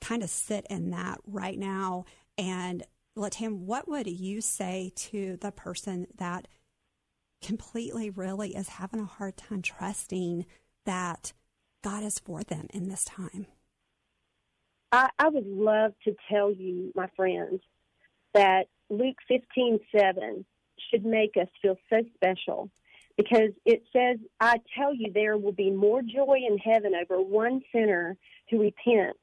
kind 0.01 0.23
of 0.23 0.29
sit 0.29 0.65
in 0.69 0.91
that 0.91 1.19
right 1.25 1.57
now 1.57 2.05
and 2.37 2.83
let 3.15 3.35
him 3.35 3.65
what 3.65 3.87
would 3.87 4.07
you 4.07 4.41
say 4.41 4.91
to 4.95 5.37
the 5.41 5.51
person 5.51 6.07
that 6.17 6.47
completely 7.41 8.09
really 8.09 8.55
is 8.55 8.69
having 8.69 8.99
a 8.99 9.05
hard 9.05 9.37
time 9.37 9.61
trusting 9.61 10.45
that 10.85 11.33
God 11.83 12.03
is 12.03 12.19
for 12.19 12.43
them 12.43 12.67
in 12.73 12.89
this 12.89 13.05
time? 13.05 13.47
I, 14.91 15.09
I 15.19 15.29
would 15.29 15.47
love 15.47 15.93
to 16.05 16.15
tell 16.29 16.51
you, 16.51 16.91
my 16.95 17.07
friends, 17.15 17.61
that 18.33 18.67
Luke 18.89 19.17
fifteen 19.27 19.79
seven 19.97 20.45
should 20.89 21.05
make 21.05 21.35
us 21.39 21.47
feel 21.61 21.77
so 21.89 22.03
special 22.15 22.69
because 23.17 23.49
it 23.65 23.83
says, 23.91 24.17
I 24.39 24.61
tell 24.77 24.93
you, 24.93 25.11
there 25.13 25.37
will 25.37 25.51
be 25.51 25.71
more 25.71 26.01
joy 26.01 26.37
in 26.47 26.57
heaven 26.57 26.93
over 26.93 27.21
one 27.21 27.61
sinner 27.73 28.15
who 28.49 28.61
repents 28.61 29.19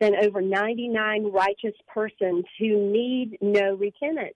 than 0.00 0.14
over 0.16 0.42
99 0.42 1.30
righteous 1.32 1.74
persons 1.86 2.44
who 2.58 2.92
need 2.92 3.38
no 3.40 3.74
repentance. 3.74 4.34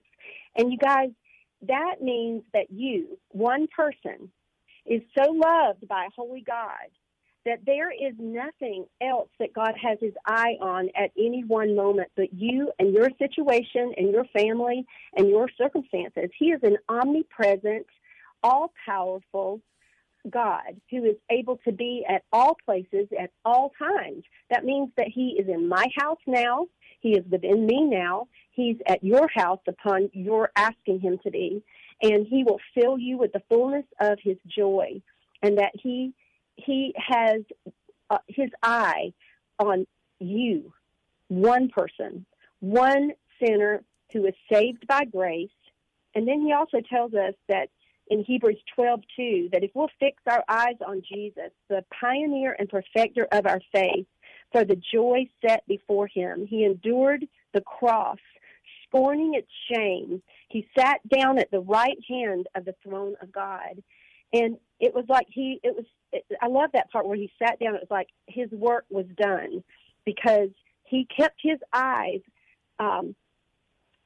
And 0.55 0.71
you 0.71 0.77
guys, 0.77 1.09
that 1.67 2.01
means 2.01 2.43
that 2.53 2.71
you, 2.71 3.17
one 3.29 3.67
person, 3.67 4.31
is 4.85 5.01
so 5.17 5.31
loved 5.31 5.87
by 5.87 6.07
holy 6.15 6.41
God 6.41 6.89
that 7.45 7.59
there 7.65 7.89
is 7.91 8.13
nothing 8.19 8.85
else 9.01 9.29
that 9.39 9.53
God 9.53 9.73
has 9.81 9.97
his 9.99 10.13
eye 10.25 10.57
on 10.61 10.89
at 10.95 11.11
any 11.17 11.43
one 11.43 11.75
moment 11.75 12.09
but 12.15 12.33
you 12.33 12.71
and 12.77 12.93
your 12.93 13.09
situation 13.17 13.93
and 13.97 14.11
your 14.11 14.25
family 14.25 14.85
and 15.15 15.27
your 15.27 15.49
circumstances. 15.57 16.29
He 16.37 16.51
is 16.51 16.59
an 16.63 16.77
omnipresent, 16.87 17.87
all 18.43 18.71
powerful 18.85 19.61
God 20.29 20.79
who 20.91 21.03
is 21.05 21.15
able 21.31 21.57
to 21.65 21.71
be 21.71 22.05
at 22.07 22.23
all 22.31 22.55
places 22.63 23.07
at 23.19 23.31
all 23.43 23.71
times. 23.79 24.23
That 24.51 24.63
means 24.63 24.91
that 24.97 25.07
he 25.07 25.39
is 25.39 25.47
in 25.47 25.67
my 25.67 25.87
house 25.97 26.19
now. 26.27 26.67
He 27.01 27.17
is 27.17 27.25
within 27.29 27.65
me 27.65 27.83
now. 27.83 28.27
He's 28.51 28.77
at 28.87 29.03
your 29.03 29.27
house 29.33 29.59
upon 29.67 30.09
your 30.13 30.51
asking 30.55 31.01
him 31.01 31.17
to 31.23 31.31
be, 31.31 31.63
and 32.01 32.25
he 32.27 32.43
will 32.43 32.59
fill 32.75 32.97
you 32.97 33.17
with 33.17 33.33
the 33.33 33.41
fullness 33.49 33.85
of 33.99 34.19
his 34.21 34.37
joy, 34.47 35.01
and 35.41 35.57
that 35.57 35.71
he 35.73 36.13
he 36.55 36.93
has 36.97 37.41
uh, 38.09 38.19
his 38.27 38.49
eye 38.61 39.13
on 39.59 39.87
you, 40.19 40.73
one 41.27 41.69
person, 41.69 42.25
one 42.59 43.11
sinner 43.41 43.83
who 44.13 44.25
is 44.25 44.35
saved 44.51 44.85
by 44.87 45.05
grace. 45.05 45.49
And 46.13 46.27
then 46.27 46.41
he 46.41 46.51
also 46.51 46.81
tells 46.81 47.13
us 47.13 47.33
that 47.47 47.69
in 48.09 48.23
Hebrews 48.23 48.61
12:2 48.77 49.51
that 49.51 49.63
if 49.63 49.71
we'll 49.73 49.89
fix 49.99 50.21
our 50.27 50.43
eyes 50.47 50.75
on 50.85 51.01
Jesus, 51.01 51.51
the 51.69 51.83
pioneer 51.99 52.55
and 52.59 52.69
perfecter 52.69 53.27
of 53.31 53.47
our 53.47 53.61
faith, 53.71 54.05
for 54.51 54.65
the 54.65 54.79
joy 54.93 55.27
set 55.45 55.65
before 55.67 56.07
him, 56.07 56.45
he 56.45 56.65
endured 56.65 57.25
the 57.53 57.61
cross, 57.61 58.17
scorning 58.87 59.33
its 59.33 59.49
shame. 59.71 60.21
He 60.49 60.67
sat 60.77 60.99
down 61.09 61.39
at 61.39 61.51
the 61.51 61.59
right 61.59 61.97
hand 62.09 62.47
of 62.55 62.65
the 62.65 62.75
throne 62.83 63.15
of 63.21 63.31
God. 63.31 63.81
And 64.33 64.57
it 64.79 64.93
was 64.93 65.05
like 65.09 65.27
he, 65.29 65.59
it 65.63 65.75
was, 65.75 65.85
it, 66.11 66.25
I 66.41 66.47
love 66.47 66.71
that 66.73 66.91
part 66.91 67.07
where 67.07 67.17
he 67.17 67.31
sat 67.39 67.59
down. 67.59 67.75
It 67.75 67.81
was 67.81 67.91
like 67.91 68.09
his 68.27 68.49
work 68.51 68.85
was 68.89 69.05
done 69.17 69.63
because 70.05 70.49
he 70.85 71.05
kept 71.05 71.39
his 71.41 71.59
eyes 71.73 72.21
um, 72.79 73.15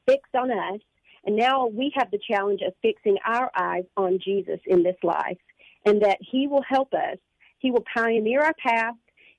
fixed 0.08 0.36
on 0.36 0.52
us. 0.52 0.82
And 1.26 1.36
now 1.36 1.66
we 1.66 1.92
have 1.96 2.12
the 2.12 2.20
challenge 2.20 2.62
of 2.62 2.74
fixing 2.84 3.18
our 3.26 3.50
eyes 3.56 3.86
on 3.98 4.20
Jesus 4.24 4.60
in 4.68 4.84
this 4.84 4.98
life 5.02 5.40
and 5.86 6.02
that 6.04 6.18
he 6.20 6.48
will 6.48 6.64
help 6.68 6.94
us. 6.94 7.18
He 7.60 7.72
will 7.72 7.84
pioneer 7.96 8.42
our 8.42 8.54
path. 8.54 8.94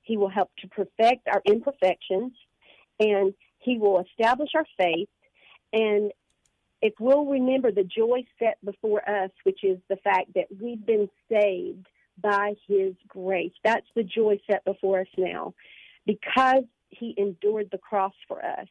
He 0.07 0.15
will 0.15 0.29
help 0.29 0.49
to 0.59 0.67
perfect 0.69 1.27
our 1.27 1.41
imperfections 1.45 2.31
and 2.99 3.33
he 3.59 3.77
will 3.77 3.99
establish 3.99 4.49
our 4.55 4.65
faith. 4.77 5.09
And 5.73 6.11
if 6.81 6.93
we'll 6.99 7.25
remember 7.25 7.71
the 7.71 7.83
joy 7.83 8.23
set 8.39 8.57
before 8.63 9.07
us, 9.07 9.31
which 9.43 9.63
is 9.63 9.79
the 9.89 9.97
fact 9.97 10.33
that 10.35 10.45
we've 10.61 10.85
been 10.85 11.09
saved 11.29 11.85
by 12.21 12.53
his 12.67 12.93
grace, 13.09 13.51
that's 13.63 13.85
the 13.95 14.03
joy 14.03 14.39
set 14.49 14.63
before 14.63 15.01
us 15.01 15.07
now 15.17 15.53
because 16.05 16.63
he 16.89 17.13
endured 17.17 17.67
the 17.69 17.77
cross 17.77 18.13
for 18.29 18.43
us 18.43 18.67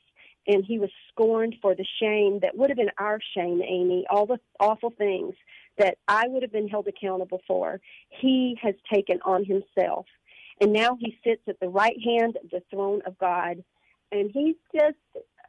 and 0.46 0.64
he 0.64 0.78
was 0.78 0.90
scorned 1.10 1.56
for 1.60 1.74
the 1.74 1.86
shame 2.00 2.38
that 2.40 2.56
would 2.56 2.70
have 2.70 2.78
been 2.78 2.90
our 2.98 3.18
shame, 3.36 3.60
Amy, 3.62 4.06
all 4.08 4.26
the 4.26 4.38
awful 4.58 4.90
things 4.96 5.34
that 5.76 5.98
I 6.08 6.28
would 6.28 6.42
have 6.42 6.52
been 6.52 6.68
held 6.68 6.86
accountable 6.88 7.42
for. 7.46 7.80
He 8.08 8.56
has 8.62 8.74
taken 8.90 9.18
on 9.24 9.44
himself. 9.44 10.06
And 10.60 10.72
now 10.72 10.96
he 10.98 11.18
sits 11.22 11.42
at 11.48 11.60
the 11.60 11.68
right 11.68 11.96
hand 12.02 12.36
of 12.42 12.50
the 12.50 12.62
throne 12.70 13.02
of 13.06 13.18
God. 13.18 13.62
And 14.12 14.30
he's 14.32 14.56
just 14.75 14.96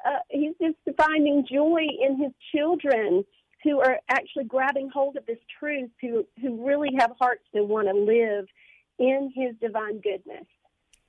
uh, 0.06 0.20
he's 0.30 0.54
just 0.62 0.78
finding 0.98 1.46
joy 1.52 1.82
in 2.02 2.18
his 2.18 2.32
children 2.54 3.24
who 3.64 3.80
are 3.80 4.00
actually 4.10 4.46
grabbing 4.46 4.90
hold 4.90 5.18
of 5.18 5.26
this 5.26 5.40
truth, 5.60 5.90
who 6.02 6.26
who 6.42 6.66
really 6.66 6.90
have 7.00 7.12
hearts 7.20 7.44
that 7.54 7.64
want 7.64 7.88
to 7.88 7.94
live 7.94 8.48
in 9.00 9.32
his 9.36 9.56
divine 9.62 10.00
goodness. 10.02 10.46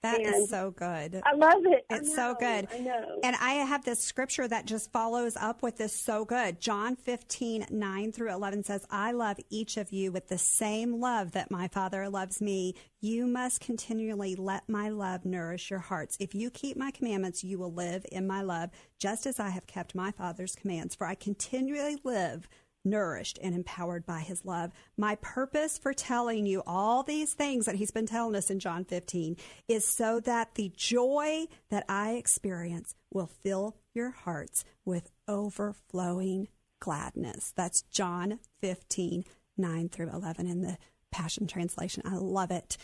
That 0.02 0.20
and 0.20 0.34
is 0.34 0.48
so 0.48 0.70
good. 0.70 1.20
I 1.24 1.34
love 1.34 1.64
it. 1.64 1.84
It's 1.90 2.14
so 2.14 2.36
good. 2.38 2.68
I 2.72 2.78
know. 2.78 3.18
And 3.24 3.34
I 3.34 3.54
have 3.54 3.84
this 3.84 4.00
scripture 4.00 4.46
that 4.46 4.64
just 4.64 4.92
follows 4.92 5.36
up 5.36 5.60
with 5.60 5.76
this 5.76 5.92
so 5.92 6.24
good. 6.24 6.60
John 6.60 6.94
15, 6.94 7.66
9 7.68 8.12
through 8.12 8.32
11 8.32 8.62
says, 8.62 8.86
I 8.90 9.10
love 9.10 9.38
each 9.50 9.76
of 9.76 9.90
you 9.90 10.12
with 10.12 10.28
the 10.28 10.38
same 10.38 11.00
love 11.00 11.32
that 11.32 11.50
my 11.50 11.66
Father 11.66 12.08
loves 12.08 12.40
me. 12.40 12.74
You 13.00 13.26
must 13.26 13.60
continually 13.60 14.36
let 14.36 14.68
my 14.68 14.88
love 14.88 15.24
nourish 15.24 15.68
your 15.68 15.80
hearts. 15.80 16.16
If 16.20 16.32
you 16.32 16.50
keep 16.50 16.76
my 16.76 16.92
commandments, 16.92 17.42
you 17.42 17.58
will 17.58 17.72
live 17.72 18.06
in 18.12 18.24
my 18.24 18.42
love, 18.42 18.70
just 19.00 19.26
as 19.26 19.40
I 19.40 19.48
have 19.48 19.66
kept 19.66 19.96
my 19.96 20.12
Father's 20.12 20.54
commands. 20.54 20.94
For 20.94 21.08
I 21.08 21.16
continually 21.16 21.98
live 22.04 22.48
nourished 22.84 23.38
and 23.42 23.54
empowered 23.54 24.06
by 24.06 24.20
his 24.20 24.44
love. 24.44 24.72
My 24.96 25.16
purpose 25.16 25.78
for 25.78 25.92
telling 25.92 26.46
you 26.46 26.62
all 26.66 27.02
these 27.02 27.34
things 27.34 27.66
that 27.66 27.76
he's 27.76 27.90
been 27.90 28.06
telling 28.06 28.34
us 28.34 28.50
in 28.50 28.58
John 28.58 28.84
15 28.84 29.36
is 29.68 29.86
so 29.86 30.20
that 30.20 30.54
the 30.54 30.72
joy 30.76 31.46
that 31.70 31.84
I 31.88 32.12
experience 32.12 32.94
will 33.12 33.30
fill 33.42 33.76
your 33.94 34.10
hearts 34.10 34.64
with 34.84 35.10
overflowing 35.26 36.48
gladness. 36.80 37.52
That's 37.56 37.82
John 37.90 38.38
15, 38.60 39.24
9 39.56 39.88
through 39.88 40.10
11 40.10 40.46
in 40.46 40.62
the 40.62 40.78
Passion 41.10 41.46
Translation. 41.46 42.02
I 42.06 42.16
love 42.16 42.50
it. 42.50 42.76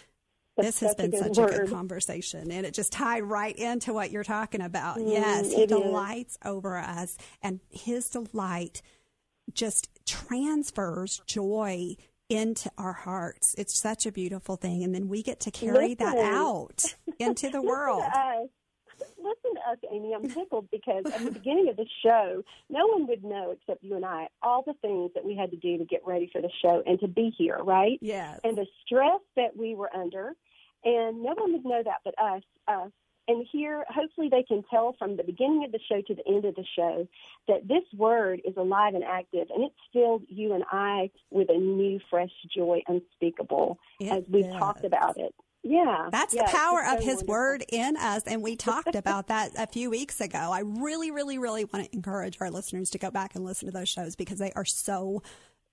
That's 0.56 0.80
this 0.80 0.80
has 0.80 0.94
been 0.94 1.14
a 1.14 1.18
such 1.18 1.36
word. 1.36 1.50
a 1.50 1.58
good 1.58 1.70
conversation, 1.70 2.52
and 2.52 2.64
it 2.64 2.74
just 2.74 2.92
tied 2.92 3.24
right 3.24 3.56
into 3.56 3.92
what 3.92 4.12
you're 4.12 4.22
talking 4.22 4.60
about. 4.60 4.98
Mm, 4.98 5.10
yes, 5.10 5.52
he 5.52 5.66
delights 5.66 6.34
is. 6.34 6.38
over 6.44 6.78
us, 6.78 7.16
and 7.42 7.58
his 7.70 8.08
delight 8.08 8.80
just 9.52 9.88
transfers 10.06 11.22
joy 11.26 11.96
into 12.28 12.70
our 12.78 12.92
hearts. 12.92 13.54
It's 13.58 13.78
such 13.78 14.06
a 14.06 14.12
beautiful 14.12 14.56
thing. 14.56 14.82
And 14.82 14.94
then 14.94 15.08
we 15.08 15.22
get 15.22 15.40
to 15.40 15.50
carry 15.50 15.90
Listen. 15.90 16.06
that 16.06 16.16
out 16.16 16.94
into 17.18 17.50
the 17.50 17.62
world. 17.62 18.02
Listen 19.18 19.54
to 19.54 19.70
us, 19.70 19.78
Amy. 19.90 20.14
I'm 20.14 20.28
tickled 20.28 20.68
because 20.70 21.04
at 21.06 21.24
the 21.24 21.30
beginning 21.32 21.68
of 21.68 21.76
the 21.76 21.86
show, 22.02 22.42
no 22.70 22.86
one 22.86 23.06
would 23.08 23.24
know 23.24 23.50
except 23.50 23.82
you 23.82 23.96
and 23.96 24.04
I 24.04 24.28
all 24.42 24.62
the 24.62 24.74
things 24.82 25.10
that 25.14 25.24
we 25.24 25.36
had 25.36 25.50
to 25.50 25.56
do 25.56 25.78
to 25.78 25.84
get 25.84 26.02
ready 26.06 26.28
for 26.32 26.40
the 26.40 26.50
show 26.62 26.82
and 26.86 27.00
to 27.00 27.08
be 27.08 27.34
here, 27.36 27.58
right? 27.58 27.98
Yes. 28.00 28.40
And 28.44 28.56
the 28.56 28.66
stress 28.84 29.20
that 29.36 29.56
we 29.56 29.74
were 29.74 29.94
under, 29.94 30.34
and 30.84 31.22
no 31.22 31.34
one 31.34 31.52
would 31.52 31.64
know 31.64 31.82
that 31.82 32.00
but 32.04 32.14
us. 32.18 32.42
Us 32.68 32.92
and 33.26 33.46
here, 33.50 33.84
hopefully, 33.88 34.28
they 34.30 34.42
can 34.42 34.62
tell 34.70 34.94
from 34.98 35.16
the 35.16 35.24
beginning 35.24 35.64
of 35.64 35.72
the 35.72 35.80
show 35.88 36.02
to 36.02 36.14
the 36.14 36.26
end 36.26 36.44
of 36.44 36.54
the 36.54 36.64
show 36.76 37.08
that 37.48 37.66
this 37.66 37.84
word 37.96 38.40
is 38.44 38.56
alive 38.56 38.94
and 38.94 39.04
active, 39.04 39.48
and 39.54 39.64
it's 39.64 39.74
filled 39.92 40.22
you 40.28 40.52
and 40.52 40.64
I 40.70 41.10
with 41.30 41.48
a 41.48 41.56
new, 41.56 42.00
fresh 42.10 42.32
joy, 42.54 42.82
unspeakable, 42.86 43.78
it 44.00 44.12
as 44.12 44.24
we've 44.28 44.50
talked 44.52 44.84
about 44.84 45.16
it. 45.18 45.34
Yeah. 45.62 46.10
That's 46.12 46.34
yeah, 46.34 46.44
the 46.44 46.52
power 46.52 46.84
of 46.84 47.02
his 47.02 47.24
word 47.24 47.64
in 47.70 47.96
us. 47.96 48.22
And 48.26 48.42
we 48.42 48.54
talked 48.56 48.94
about 48.94 49.28
that 49.28 49.52
a 49.56 49.66
few 49.66 49.88
weeks 49.88 50.20
ago. 50.20 50.38
I 50.38 50.60
really, 50.60 51.10
really, 51.10 51.38
really 51.38 51.64
want 51.64 51.86
to 51.86 51.94
encourage 51.94 52.36
our 52.40 52.50
listeners 52.50 52.90
to 52.90 52.98
go 52.98 53.10
back 53.10 53.34
and 53.34 53.44
listen 53.44 53.66
to 53.66 53.72
those 53.72 53.88
shows 53.88 54.14
because 54.14 54.38
they 54.38 54.52
are 54.52 54.66
so 54.66 55.22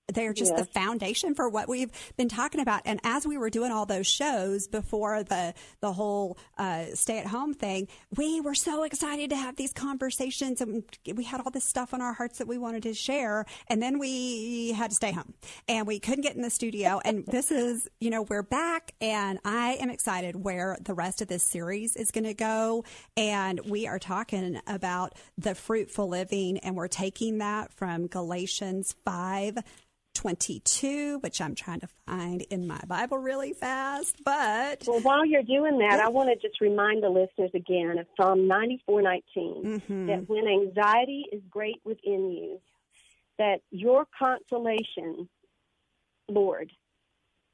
they're 0.08 0.32
just 0.32 0.52
yes. 0.52 0.60
the 0.60 0.66
foundation 0.66 1.34
for 1.34 1.48
what 1.48 1.68
we've 1.68 1.90
been 2.16 2.28
talking 2.28 2.60
about. 2.60 2.82
And 2.84 3.00
as 3.04 3.26
we 3.26 3.38
were 3.38 3.50
doing 3.50 3.70
all 3.70 3.86
those 3.86 4.06
shows 4.06 4.66
before 4.66 5.22
the 5.22 5.54
the 5.80 5.92
whole 5.92 6.38
uh, 6.58 6.86
stay 6.94 7.18
at 7.18 7.26
home 7.26 7.54
thing, 7.54 7.88
we 8.16 8.40
were 8.40 8.54
so 8.54 8.82
excited 8.82 9.30
to 9.30 9.36
have 9.36 9.56
these 9.56 9.72
conversations, 9.72 10.60
and 10.60 10.84
we 11.14 11.24
had 11.24 11.40
all 11.40 11.50
this 11.50 11.64
stuff 11.64 11.94
on 11.94 12.00
our 12.00 12.12
hearts 12.12 12.38
that 12.38 12.48
we 12.48 12.58
wanted 12.58 12.82
to 12.84 12.94
share. 12.94 13.46
And 13.68 13.82
then 13.82 13.98
we 13.98 14.72
had 14.72 14.90
to 14.90 14.96
stay 14.96 15.12
home, 15.12 15.34
and 15.68 15.86
we 15.86 15.98
couldn't 15.98 16.22
get 16.22 16.36
in 16.36 16.42
the 16.42 16.50
studio. 16.50 17.00
and 17.04 17.24
this 17.32 17.50
is, 17.50 17.88
you 18.00 18.10
know, 18.10 18.22
we're 18.22 18.42
back, 18.42 18.92
and 19.00 19.38
I 19.44 19.78
am 19.80 19.90
excited 19.90 20.36
where 20.36 20.76
the 20.80 20.94
rest 20.94 21.22
of 21.22 21.28
this 21.28 21.42
series 21.42 21.96
is 21.96 22.10
going 22.10 22.24
to 22.24 22.34
go. 22.34 22.84
And 23.16 23.60
we 23.68 23.86
are 23.86 23.98
talking 23.98 24.60
about 24.66 25.14
the 25.38 25.54
fruitful 25.54 26.08
living, 26.08 26.58
and 26.58 26.76
we're 26.76 26.88
taking 26.88 27.38
that 27.38 27.72
from 27.72 28.06
Galatians 28.06 28.94
five 29.04 29.58
22, 30.14 31.18
which 31.20 31.40
I'm 31.40 31.54
trying 31.54 31.80
to 31.80 31.88
find 32.06 32.42
in 32.42 32.66
my 32.66 32.80
Bible 32.86 33.18
really 33.18 33.52
fast. 33.52 34.16
But 34.24 34.84
well, 34.86 35.00
while 35.00 35.24
you're 35.24 35.42
doing 35.42 35.78
that, 35.78 36.00
I 36.00 36.08
want 36.08 36.28
to 36.28 36.48
just 36.48 36.60
remind 36.60 37.02
the 37.02 37.08
listeners 37.08 37.50
again 37.54 37.98
of 37.98 38.06
Psalm 38.16 38.48
94:19 38.48 39.22
mm-hmm. 39.64 40.06
that 40.06 40.28
when 40.28 40.46
anxiety 40.46 41.26
is 41.32 41.42
great 41.50 41.80
within 41.84 42.30
you, 42.30 42.60
that 43.38 43.60
your 43.70 44.06
consolation, 44.18 45.28
Lord, 46.28 46.72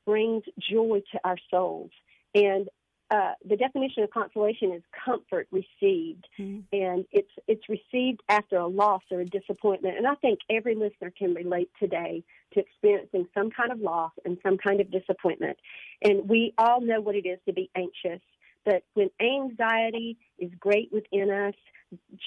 brings 0.06 0.42
joy 0.58 1.02
to 1.12 1.20
our 1.24 1.36
souls. 1.50 1.90
And 2.34 2.68
uh, 3.10 3.32
the 3.48 3.56
definition 3.56 4.02
of 4.02 4.10
consolation 4.10 4.72
is 4.72 4.82
comfort 5.04 5.48
received, 5.50 6.26
mm-hmm. 6.38 6.60
and 6.72 7.06
it's 7.10 7.30
it's 7.46 7.68
received 7.68 8.22
after 8.28 8.56
a 8.56 8.66
loss 8.66 9.02
or 9.10 9.20
a 9.20 9.24
disappointment. 9.24 9.96
And 9.96 10.06
I 10.06 10.14
think 10.16 10.40
every 10.50 10.74
listener 10.74 11.10
can 11.16 11.32
relate 11.32 11.70
today 11.80 12.22
to 12.52 12.60
experiencing 12.60 13.26
some 13.32 13.50
kind 13.50 13.72
of 13.72 13.80
loss 13.80 14.12
and 14.24 14.36
some 14.42 14.58
kind 14.58 14.80
of 14.80 14.90
disappointment. 14.90 15.56
And 16.02 16.28
we 16.28 16.52
all 16.58 16.80
know 16.82 17.00
what 17.00 17.14
it 17.14 17.26
is 17.26 17.38
to 17.46 17.52
be 17.52 17.70
anxious. 17.74 18.20
But 18.64 18.82
when 18.92 19.08
anxiety 19.20 20.18
is 20.38 20.50
great 20.60 20.92
within 20.92 21.30
us, 21.30 21.54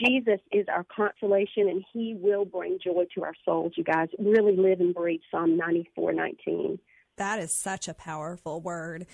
Jesus 0.03 0.39
is 0.51 0.65
our 0.67 0.83
consolation, 0.83 1.69
and 1.69 1.85
He 1.93 2.15
will 2.19 2.45
bring 2.45 2.79
joy 2.83 3.05
to 3.13 3.23
our 3.23 3.35
souls. 3.45 3.73
You 3.75 3.83
guys 3.83 4.07
really 4.17 4.55
live 4.55 4.79
and 4.79 4.95
breathe 4.95 5.21
Psalm 5.29 5.57
ninety 5.57 5.87
four 5.93 6.11
nineteen. 6.11 6.79
That 7.17 7.37
is 7.37 7.53
such 7.53 7.87
a 7.87 7.93
powerful 7.93 8.61
word 8.61 9.05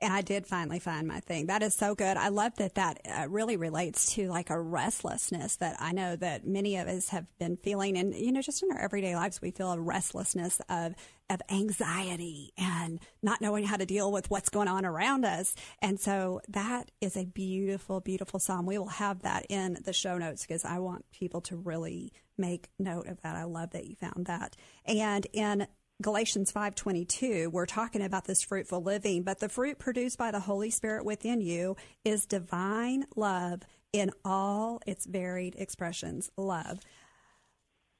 and 0.00 0.12
I 0.12 0.22
did 0.22 0.46
finally 0.46 0.78
find 0.78 1.06
my 1.06 1.20
thing. 1.20 1.46
That 1.46 1.62
is 1.62 1.74
so 1.74 1.94
good. 1.94 2.16
I 2.16 2.28
love 2.28 2.54
that 2.56 2.74
that 2.76 3.00
uh, 3.04 3.28
really 3.28 3.56
relates 3.56 4.14
to 4.14 4.28
like 4.28 4.50
a 4.50 4.60
restlessness 4.60 5.56
that 5.56 5.76
I 5.78 5.92
know 5.92 6.16
that 6.16 6.46
many 6.46 6.76
of 6.76 6.88
us 6.88 7.10
have 7.10 7.26
been 7.38 7.56
feeling. 7.56 7.98
And, 7.98 8.14
you 8.14 8.32
know, 8.32 8.40
just 8.40 8.62
in 8.62 8.70
our 8.72 8.78
everyday 8.78 9.14
lives, 9.14 9.42
we 9.42 9.50
feel 9.50 9.72
a 9.72 9.80
restlessness 9.80 10.60
of, 10.70 10.94
of 11.28 11.42
anxiety 11.50 12.52
and 12.56 12.98
not 13.22 13.42
knowing 13.42 13.64
how 13.64 13.76
to 13.76 13.84
deal 13.84 14.10
with 14.10 14.30
what's 14.30 14.48
going 14.48 14.68
on 14.68 14.86
around 14.86 15.24
us. 15.24 15.54
And 15.82 16.00
so 16.00 16.40
that 16.48 16.90
is 17.00 17.16
a 17.16 17.26
beautiful, 17.26 18.00
beautiful 18.00 18.40
psalm. 18.40 18.64
We 18.64 18.78
will 18.78 18.88
have 18.88 19.22
that 19.22 19.46
in 19.50 19.78
the 19.84 19.92
show 19.92 20.16
notes 20.16 20.46
because 20.46 20.64
I 20.64 20.78
want 20.78 21.04
people 21.12 21.42
to 21.42 21.56
really 21.56 22.12
make 22.38 22.70
note 22.78 23.06
of 23.06 23.20
that. 23.20 23.36
I 23.36 23.44
love 23.44 23.70
that 23.72 23.86
you 23.86 23.96
found 23.96 24.26
that. 24.26 24.56
And 24.86 25.26
in 25.32 25.66
Galatians 26.00 26.50
5:22, 26.50 27.50
we're 27.50 27.66
talking 27.66 28.00
about 28.00 28.24
this 28.24 28.42
fruitful 28.42 28.82
living, 28.82 29.22
but 29.22 29.38
the 29.38 29.50
fruit 29.50 29.78
produced 29.78 30.16
by 30.16 30.30
the 30.30 30.40
Holy 30.40 30.70
Spirit 30.70 31.04
within 31.04 31.42
you 31.42 31.76
is 32.06 32.24
divine 32.24 33.04
love, 33.16 33.60
in 33.92 34.10
all 34.24 34.80
its 34.86 35.04
varied 35.04 35.54
expressions. 35.58 36.30
Love. 36.38 36.80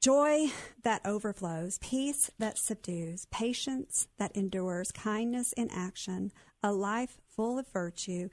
Joy 0.00 0.46
that 0.82 1.04
overflows, 1.04 1.78
peace 1.82 2.30
that 2.38 2.56
subdues, 2.56 3.26
patience 3.30 4.08
that 4.16 4.34
endures, 4.34 4.92
kindness 4.92 5.52
in 5.52 5.68
action, 5.70 6.32
a 6.62 6.72
life 6.72 7.18
full 7.26 7.58
of 7.58 7.68
virtue, 7.68 8.30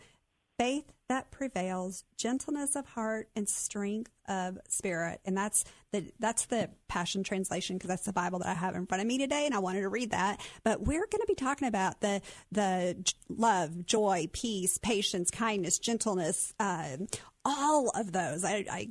faith 0.58 0.92
that 1.10 1.32
prevails, 1.32 2.04
gentleness 2.18 2.76
of 2.76 2.86
heart, 2.86 3.30
and 3.36 3.48
strength 3.48 4.12
of 4.28 4.58
spirit. 4.68 5.22
And 5.26 5.38
that's 5.38 5.64
the 5.92 6.12
that's 6.20 6.46
the 6.46 6.70
Passion 6.88 7.24
Translation 7.24 7.78
because 7.78 7.90
that's 7.90 8.06
the 8.06 8.14
Bible 8.14 8.40
that 8.40 8.48
I 8.50 8.54
have 8.54 8.76
in 8.76 8.86
front 8.86 9.02
of 9.02 9.08
me 9.08 9.18
today, 9.18 9.46
and 9.46 9.56
I 9.56 9.60
wanted 9.60 9.82
to 9.82 9.90
read 9.90 10.12
that. 10.12 10.42
But 10.64 10.82
we're 10.82 11.08
going 11.08 11.22
to 11.22 11.28
be 11.28 11.36
talking 11.36 11.68
about 11.68 12.02
the 12.02 12.22
the 12.52 12.98
love, 13.30 13.86
joy, 13.86 14.28
peace, 14.34 14.78
patience, 14.78 15.32
kindness, 15.32 15.80
gentleness, 15.80 16.54
uh, 16.60 16.98
all 17.46 17.90
of 17.96 18.12
those. 18.12 18.44
I, 18.44 18.66
I 18.70 18.90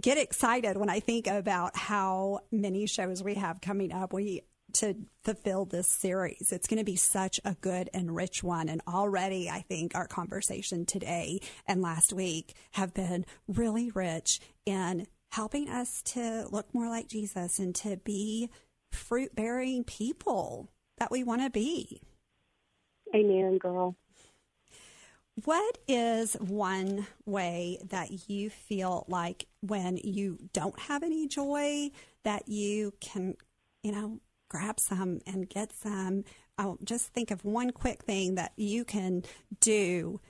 get 0.00 0.18
excited 0.18 0.76
when 0.76 0.90
I 0.90 1.00
think 1.00 1.26
about 1.26 1.76
how 1.76 2.40
many 2.50 2.86
shows 2.86 3.22
we 3.22 3.34
have 3.34 3.60
coming 3.60 3.92
up. 3.92 4.12
We 4.12 4.42
to 4.78 4.94
fulfill 5.24 5.64
this 5.64 5.88
series. 5.88 6.52
It's 6.52 6.68
going 6.68 6.78
to 6.78 6.84
be 6.84 6.96
such 6.96 7.40
a 7.44 7.56
good 7.60 7.90
and 7.92 8.14
rich 8.14 8.42
one. 8.42 8.68
And 8.68 8.80
already, 8.86 9.50
I 9.50 9.60
think 9.60 9.94
our 9.94 10.06
conversation 10.06 10.86
today 10.86 11.40
and 11.66 11.82
last 11.82 12.12
week 12.12 12.54
have 12.72 12.94
been 12.94 13.26
really 13.48 13.90
rich 13.90 14.40
in 14.64 15.06
helping 15.32 15.68
us 15.68 16.00
to 16.02 16.46
look 16.50 16.72
more 16.72 16.88
like 16.88 17.08
Jesus 17.08 17.58
and 17.58 17.74
to 17.76 17.96
be 17.98 18.48
fruit 18.92 19.34
bearing 19.34 19.84
people 19.84 20.70
that 20.98 21.10
we 21.10 21.24
want 21.24 21.42
to 21.42 21.50
be. 21.50 22.00
Amen, 23.14 23.58
girl. 23.58 23.96
What 25.44 25.78
is 25.86 26.34
one 26.34 27.06
way 27.24 27.78
that 27.90 28.28
you 28.28 28.50
feel 28.50 29.06
like 29.08 29.46
when 29.60 29.98
you 29.98 30.38
don't 30.52 30.78
have 30.78 31.02
any 31.02 31.28
joy 31.28 31.90
that 32.24 32.48
you 32.48 32.92
can, 33.00 33.36
you 33.82 33.92
know, 33.92 34.20
grab 34.48 34.80
some 34.80 35.20
and 35.26 35.48
get 35.48 35.72
some. 35.72 36.24
I'll 36.56 36.78
just 36.82 37.08
think 37.08 37.30
of 37.30 37.44
one 37.44 37.70
quick 37.70 38.02
thing 38.02 38.34
that 38.34 38.52
you 38.56 38.84
can 38.84 39.22
do 39.60 40.20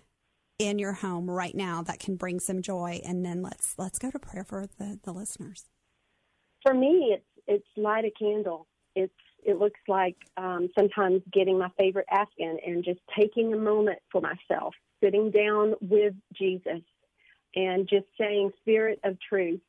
in 0.58 0.78
your 0.78 0.92
home 0.92 1.30
right 1.30 1.54
now 1.54 1.82
that 1.82 2.00
can 2.00 2.16
bring 2.16 2.40
some 2.40 2.62
joy 2.62 3.00
and 3.04 3.24
then 3.24 3.42
let's 3.42 3.74
let's 3.78 3.98
go 3.98 4.10
to 4.10 4.18
prayer 4.18 4.44
for 4.44 4.66
the, 4.78 4.98
the 5.04 5.12
listeners. 5.12 5.66
For 6.62 6.74
me 6.74 7.14
it's 7.14 7.24
it's 7.46 7.68
light 7.76 8.04
a 8.04 8.10
candle. 8.10 8.66
It's 8.94 9.12
it 9.44 9.58
looks 9.58 9.80
like 9.86 10.16
um, 10.36 10.68
sometimes 10.76 11.22
getting 11.32 11.58
my 11.58 11.70
favorite 11.78 12.06
Afghan 12.10 12.58
and 12.66 12.84
just 12.84 13.00
taking 13.18 13.52
a 13.54 13.56
moment 13.56 14.00
for 14.10 14.20
myself, 14.20 14.74
sitting 15.02 15.30
down 15.30 15.74
with 15.80 16.14
Jesus 16.36 16.82
and 17.54 17.88
just 17.88 18.06
saying, 18.18 18.50
Spirit 18.60 19.00
of 19.04 19.16
truth, 19.26 19.60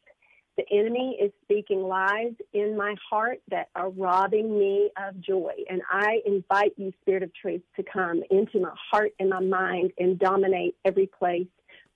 the 0.60 0.78
enemy 0.78 1.18
is 1.22 1.32
speaking 1.44 1.84
lies 1.84 2.34
in 2.52 2.76
my 2.76 2.94
heart 3.10 3.40
that 3.50 3.70
are 3.76 3.90
robbing 3.90 4.60
me 4.60 4.90
of 4.98 5.20
joy. 5.22 5.54
And 5.70 5.82
I 5.90 6.20
invite 6.26 6.74
you, 6.76 6.92
Spirit 7.02 7.24
of 7.24 7.32
Truth, 7.34 7.62
to 7.78 7.84
come 7.84 8.22
into 8.30 8.60
my 8.60 8.74
heart 8.92 9.12
and 9.20 9.30
my 9.30 9.40
mind 9.40 9.92
and 9.98 10.20
dominate 10.20 10.76
every 10.84 11.08
place. 11.08 11.48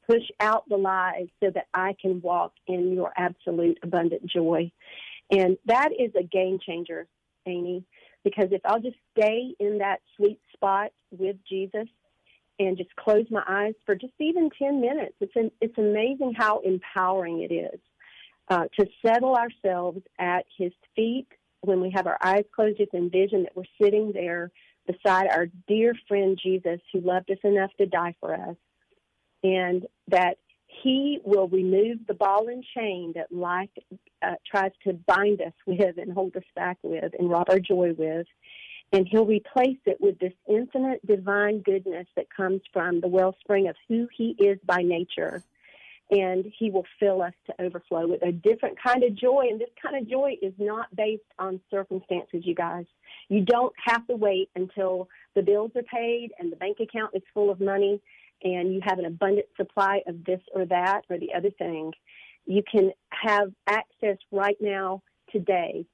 Push 0.09 0.23
out 0.39 0.67
the 0.69 0.77
lies 0.77 1.27
so 1.41 1.49
that 1.53 1.67
I 1.73 1.95
can 2.01 2.21
walk 2.21 2.53
in 2.67 2.93
your 2.93 3.11
absolute 3.17 3.79
abundant 3.83 4.25
joy. 4.27 4.71
And 5.29 5.57
that 5.65 5.89
is 5.97 6.11
a 6.17 6.23
game 6.23 6.59
changer, 6.65 7.07
Amy, 7.45 7.83
because 8.23 8.47
if 8.51 8.61
I'll 8.63 8.81
just 8.81 8.97
stay 9.17 9.55
in 9.59 9.79
that 9.79 9.99
sweet 10.15 10.39
spot 10.53 10.91
with 11.11 11.35
Jesus 11.49 11.87
and 12.59 12.77
just 12.77 12.95
close 12.95 13.25
my 13.29 13.43
eyes 13.47 13.73
for 13.85 13.95
just 13.95 14.13
even 14.19 14.49
10 14.57 14.79
minutes, 14.79 15.15
it's, 15.19 15.35
an, 15.35 15.51
it's 15.59 15.77
amazing 15.77 16.33
how 16.37 16.59
empowering 16.59 17.41
it 17.41 17.53
is 17.53 17.79
uh, 18.49 18.65
to 18.79 18.87
settle 19.05 19.35
ourselves 19.35 20.01
at 20.19 20.45
his 20.57 20.71
feet 20.95 21.27
when 21.61 21.79
we 21.81 21.91
have 21.91 22.07
our 22.07 22.17
eyes 22.21 22.43
closed, 22.53 22.77
just 22.77 22.93
envision 22.93 23.43
that 23.43 23.55
we're 23.55 23.63
sitting 23.81 24.11
there 24.13 24.51
beside 24.85 25.27
our 25.29 25.47
dear 25.67 25.93
friend 26.07 26.37
Jesus 26.41 26.79
who 26.91 26.99
loved 26.99 27.31
us 27.31 27.37
enough 27.43 27.71
to 27.77 27.85
die 27.85 28.15
for 28.19 28.33
us, 28.33 28.57
and 29.43 29.87
that 30.09 30.37
he 30.81 31.19
will 31.23 31.47
remove 31.47 31.99
the 32.07 32.13
ball 32.13 32.47
and 32.49 32.65
chain 32.75 33.13
that 33.15 33.31
life 33.31 33.69
uh, 34.21 34.35
tries 34.49 34.71
to 34.83 34.93
bind 34.93 35.41
us 35.41 35.53
with 35.65 35.97
and 35.97 36.11
hold 36.11 36.35
us 36.35 36.43
back 36.55 36.77
with 36.83 37.13
and 37.17 37.29
rob 37.29 37.49
our 37.49 37.59
joy 37.59 37.93
with. 37.93 38.27
And 38.91 39.07
he'll 39.07 39.25
replace 39.25 39.79
it 39.85 39.97
with 39.99 40.19
this 40.19 40.33
infinite 40.47 41.05
divine 41.05 41.61
goodness 41.61 42.07
that 42.15 42.27
comes 42.35 42.61
from 42.71 43.01
the 43.01 43.07
wellspring 43.07 43.67
of 43.67 43.75
who 43.87 44.07
he 44.15 44.35
is 44.37 44.59
by 44.65 44.81
nature 44.83 45.43
and 46.11 46.45
he 46.57 46.69
will 46.69 46.85
fill 46.99 47.21
us 47.21 47.33
to 47.45 47.61
overflow 47.61 48.07
with 48.07 48.21
a 48.23 48.31
different 48.31 48.77
kind 48.81 49.03
of 49.03 49.15
joy. 49.15 49.47
And 49.49 49.59
this 49.59 49.69
kind 49.81 49.95
of 49.95 50.09
joy 50.09 50.35
is 50.41 50.53
not 50.57 50.93
based 50.95 51.23
on 51.39 51.59
circumstances, 51.71 52.43
you 52.45 52.53
guys. 52.53 52.85
You 53.29 53.41
don't 53.41 53.73
have 53.83 54.05
to 54.07 54.15
wait 54.15 54.49
until 54.55 55.07
the 55.35 55.41
bills 55.41 55.71
are 55.75 55.83
paid 55.83 56.31
and 56.37 56.51
the 56.51 56.57
bank 56.57 56.77
account 56.79 57.11
is 57.15 57.23
full 57.33 57.49
of 57.49 57.59
money 57.59 58.01
and 58.43 58.73
you 58.73 58.81
have 58.83 58.99
an 58.99 59.05
abundant 59.05 59.47
supply 59.55 60.01
of 60.07 60.23
this 60.25 60.41
or 60.53 60.65
that 60.65 61.01
or 61.09 61.17
the 61.17 61.33
other 61.33 61.51
thing. 61.51 61.93
You 62.45 62.61
can 62.69 62.91
have 63.09 63.51
access 63.67 64.17
right 64.31 64.57
now, 64.59 65.01
today, 65.31 65.85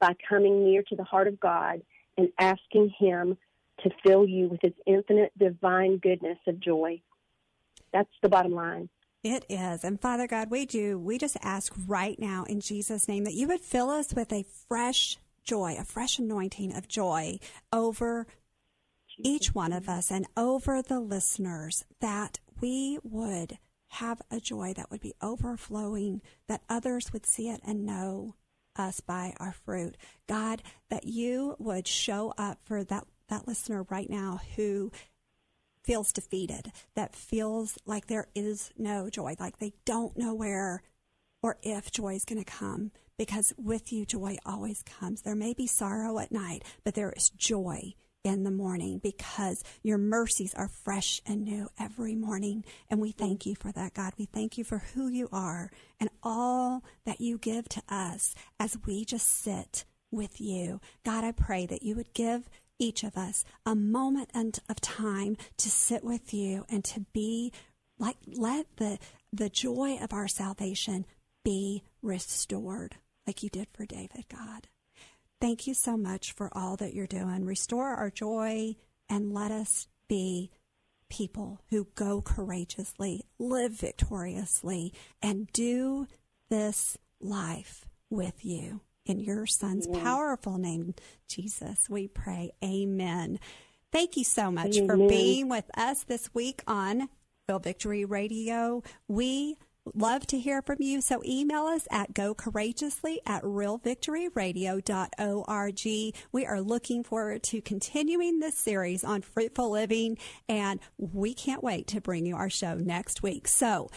by 0.00 0.14
coming 0.28 0.64
near 0.64 0.82
to 0.82 0.96
the 0.96 1.04
heart 1.04 1.28
of 1.28 1.40
God 1.40 1.80
and 2.18 2.28
asking 2.38 2.92
Him 2.98 3.38
to 3.82 3.90
fill 4.04 4.26
you 4.26 4.48
with 4.48 4.60
His 4.62 4.74
infinite 4.86 5.32
divine 5.38 5.96
goodness 5.96 6.38
of 6.46 6.60
joy. 6.60 7.00
That's 7.92 8.10
the 8.22 8.28
bottom 8.28 8.52
line. 8.52 8.88
It 9.24 9.46
is. 9.48 9.84
And 9.84 9.98
Father 9.98 10.26
God, 10.26 10.50
we 10.50 10.66
do, 10.66 10.98
we 10.98 11.16
just 11.16 11.38
ask 11.42 11.72
right 11.86 12.18
now 12.18 12.44
in 12.44 12.60
Jesus' 12.60 13.08
name 13.08 13.24
that 13.24 13.32
you 13.32 13.48
would 13.48 13.60
fill 13.60 13.88
us 13.88 14.12
with 14.12 14.30
a 14.30 14.44
fresh 14.68 15.16
joy, 15.42 15.76
a 15.78 15.84
fresh 15.84 16.18
anointing 16.18 16.76
of 16.76 16.86
joy 16.86 17.38
over 17.72 18.26
each 19.18 19.54
one 19.54 19.72
of 19.72 19.88
us 19.88 20.10
and 20.10 20.26
over 20.36 20.82
the 20.82 21.00
listeners, 21.00 21.86
that 22.00 22.38
we 22.60 22.98
would 23.02 23.58
have 23.88 24.20
a 24.30 24.40
joy 24.40 24.74
that 24.74 24.90
would 24.90 25.00
be 25.00 25.14
overflowing, 25.22 26.20
that 26.46 26.62
others 26.68 27.12
would 27.12 27.24
see 27.24 27.48
it 27.48 27.60
and 27.64 27.86
know 27.86 28.34
us 28.76 29.00
by 29.00 29.32
our 29.38 29.52
fruit. 29.52 29.96
God, 30.28 30.62
that 30.90 31.04
you 31.04 31.56
would 31.58 31.88
show 31.88 32.34
up 32.36 32.58
for 32.64 32.84
that, 32.84 33.06
that 33.28 33.48
listener 33.48 33.86
right 33.88 34.10
now 34.10 34.40
who 34.56 34.92
feels 35.84 36.12
defeated, 36.12 36.72
that 36.94 37.14
feels 37.14 37.78
like 37.86 38.06
there 38.06 38.28
is 38.34 38.70
no 38.76 39.10
joy, 39.10 39.36
like 39.38 39.58
they 39.58 39.72
don't 39.84 40.16
know 40.16 40.34
where 40.34 40.82
or 41.42 41.58
if 41.62 41.90
joy 41.92 42.14
is 42.14 42.24
going 42.24 42.42
to 42.42 42.50
come. 42.50 42.90
Because 43.16 43.52
with 43.56 43.92
you, 43.92 44.04
joy 44.04 44.38
always 44.44 44.82
comes. 44.82 45.22
There 45.22 45.36
may 45.36 45.54
be 45.54 45.68
sorrow 45.68 46.18
at 46.18 46.32
night, 46.32 46.64
but 46.82 46.94
there 46.94 47.12
is 47.12 47.30
joy 47.30 47.94
in 48.24 48.42
the 48.42 48.50
morning 48.50 48.98
because 48.98 49.62
your 49.82 49.98
mercies 49.98 50.54
are 50.54 50.68
fresh 50.68 51.20
and 51.26 51.44
new 51.44 51.68
every 51.78 52.14
morning. 52.14 52.64
And 52.90 53.00
we 53.00 53.12
thank 53.12 53.46
you 53.46 53.54
for 53.54 53.70
that, 53.72 53.94
God. 53.94 54.14
We 54.18 54.24
thank 54.24 54.58
you 54.58 54.64
for 54.64 54.78
who 54.78 55.08
you 55.08 55.28
are 55.30 55.70
and 56.00 56.08
all 56.22 56.82
that 57.04 57.20
you 57.20 57.38
give 57.38 57.68
to 57.68 57.82
us 57.88 58.34
as 58.58 58.78
we 58.86 59.04
just 59.04 59.28
sit 59.28 59.84
with 60.10 60.40
you. 60.40 60.80
God, 61.04 61.22
I 61.24 61.32
pray 61.32 61.66
that 61.66 61.82
you 61.82 61.94
would 61.96 62.14
give 62.14 62.48
each 62.78 63.04
of 63.04 63.16
us 63.16 63.44
a 63.64 63.74
moment 63.74 64.30
and 64.34 64.58
of 64.68 64.80
time 64.80 65.36
to 65.56 65.70
sit 65.70 66.04
with 66.04 66.34
you 66.34 66.64
and 66.68 66.84
to 66.84 67.00
be 67.12 67.52
like 67.98 68.16
let 68.26 68.66
the 68.76 68.98
the 69.32 69.48
joy 69.48 69.96
of 70.00 70.12
our 70.12 70.28
salvation 70.28 71.06
be 71.44 71.82
restored 72.02 72.96
like 73.26 73.42
you 73.42 73.48
did 73.48 73.68
for 73.72 73.86
David 73.86 74.26
God. 74.28 74.68
Thank 75.40 75.66
you 75.66 75.74
so 75.74 75.96
much 75.96 76.32
for 76.32 76.48
all 76.52 76.76
that 76.76 76.94
you're 76.94 77.06
doing. 77.06 77.44
Restore 77.44 77.88
our 77.88 78.10
joy 78.10 78.76
and 79.08 79.32
let 79.32 79.50
us 79.50 79.88
be 80.08 80.50
people 81.08 81.60
who 81.70 81.88
go 81.94 82.20
courageously, 82.22 83.24
live 83.38 83.72
victoriously, 83.72 84.92
and 85.22 85.48
do 85.52 86.06
this 86.48 86.96
life 87.20 87.86
with 88.10 88.44
you. 88.44 88.80
In 89.06 89.20
your 89.20 89.46
son's 89.46 89.86
Amen. 89.86 90.02
powerful 90.02 90.56
name, 90.56 90.94
Jesus, 91.28 91.90
we 91.90 92.08
pray. 92.08 92.52
Amen. 92.64 93.38
Thank 93.92 94.16
you 94.16 94.24
so 94.24 94.50
much 94.50 94.78
Amen. 94.78 94.88
for 94.88 94.96
being 94.96 95.48
with 95.48 95.70
us 95.76 96.04
this 96.04 96.32
week 96.34 96.62
on 96.66 97.10
Real 97.48 97.58
Victory 97.58 98.06
Radio. 98.06 98.82
We 99.06 99.56
love 99.94 100.26
to 100.28 100.38
hear 100.38 100.62
from 100.62 100.78
you. 100.80 101.02
So 101.02 101.20
email 101.24 101.66
us 101.66 101.86
at 101.90 102.14
gocourageously 102.14 103.18
at 103.26 103.42
realvictoryradio.org. 103.42 106.14
We 106.32 106.46
are 106.46 106.60
looking 106.62 107.04
forward 107.04 107.42
to 107.42 107.60
continuing 107.60 108.38
this 108.38 108.56
series 108.56 109.04
on 109.04 109.20
fruitful 109.20 109.68
living, 109.70 110.16
and 110.48 110.80
we 110.96 111.34
can't 111.34 111.62
wait 111.62 111.86
to 111.88 112.00
bring 112.00 112.24
you 112.24 112.36
our 112.36 112.48
show 112.48 112.76
next 112.76 113.22
week. 113.22 113.48
So 113.48 113.90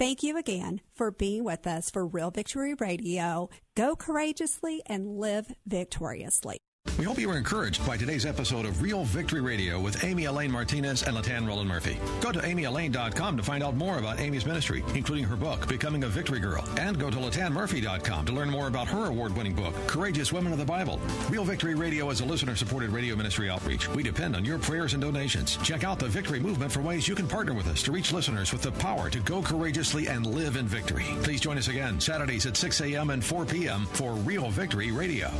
Thank 0.00 0.22
you 0.22 0.38
again 0.38 0.80
for 0.94 1.10
being 1.10 1.44
with 1.44 1.66
us 1.66 1.90
for 1.90 2.06
Real 2.06 2.30
Victory 2.30 2.72
Radio. 2.72 3.50
Go 3.76 3.96
courageously 3.96 4.80
and 4.86 5.18
live 5.18 5.52
victoriously. 5.66 6.56
We 7.00 7.06
hope 7.06 7.18
you 7.18 7.28
were 7.28 7.38
encouraged 7.38 7.86
by 7.86 7.96
today's 7.96 8.26
episode 8.26 8.66
of 8.66 8.82
Real 8.82 9.04
Victory 9.04 9.40
Radio 9.40 9.80
with 9.80 10.04
Amy 10.04 10.24
Elaine 10.24 10.50
Martinez 10.50 11.02
and 11.02 11.16
Latan 11.16 11.46
Roland 11.46 11.68
Murphy. 11.68 11.98
Go 12.20 12.30
to 12.30 12.40
amyelaine.com 12.40 13.36
to 13.38 13.42
find 13.42 13.62
out 13.62 13.74
more 13.74 13.98
about 13.98 14.20
Amy's 14.20 14.44
ministry, 14.44 14.84
including 14.94 15.24
her 15.24 15.36
book, 15.36 15.66
Becoming 15.66 16.04
a 16.04 16.08
Victory 16.08 16.40
Girl. 16.40 16.62
And 16.78 16.98
go 16.98 17.08
to 17.10 17.16
latanmurphy.com 17.16 18.26
to 18.26 18.32
learn 18.32 18.50
more 18.50 18.66
about 18.66 18.86
her 18.88 19.06
award 19.06 19.34
winning 19.36 19.54
book, 19.54 19.74
Courageous 19.86 20.30
Women 20.30 20.52
of 20.52 20.58
the 20.58 20.64
Bible. 20.64 21.00
Real 21.30 21.44
Victory 21.44 21.74
Radio 21.74 22.10
is 22.10 22.20
a 22.20 22.24
listener 22.26 22.54
supported 22.54 22.90
radio 22.90 23.16
ministry 23.16 23.48
outreach. 23.48 23.88
We 23.88 24.02
depend 24.02 24.36
on 24.36 24.44
your 24.44 24.58
prayers 24.58 24.92
and 24.92 25.02
donations. 25.02 25.56
Check 25.58 25.84
out 25.84 25.98
the 25.98 26.08
Victory 26.08 26.40
Movement 26.40 26.70
for 26.70 26.80
ways 26.80 27.08
you 27.08 27.14
can 27.14 27.28
partner 27.28 27.54
with 27.54 27.68
us 27.68 27.82
to 27.84 27.92
reach 27.92 28.12
listeners 28.12 28.52
with 28.52 28.62
the 28.62 28.72
power 28.72 29.08
to 29.08 29.20
go 29.20 29.40
courageously 29.42 30.08
and 30.08 30.26
live 30.26 30.56
in 30.56 30.66
victory. 30.66 31.06
Please 31.22 31.40
join 31.40 31.56
us 31.56 31.68
again 31.68 32.00
Saturdays 32.00 32.46
at 32.46 32.56
6 32.58 32.80
a.m. 32.82 33.10
and 33.10 33.24
4 33.24 33.46
p.m. 33.46 33.86
for 33.92 34.12
Real 34.14 34.50
Victory 34.50 34.92
Radio. 34.92 35.30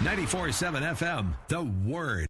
94.7 0.00 0.94
FM, 0.96 1.34
The 1.48 1.62
Word. 1.90 2.28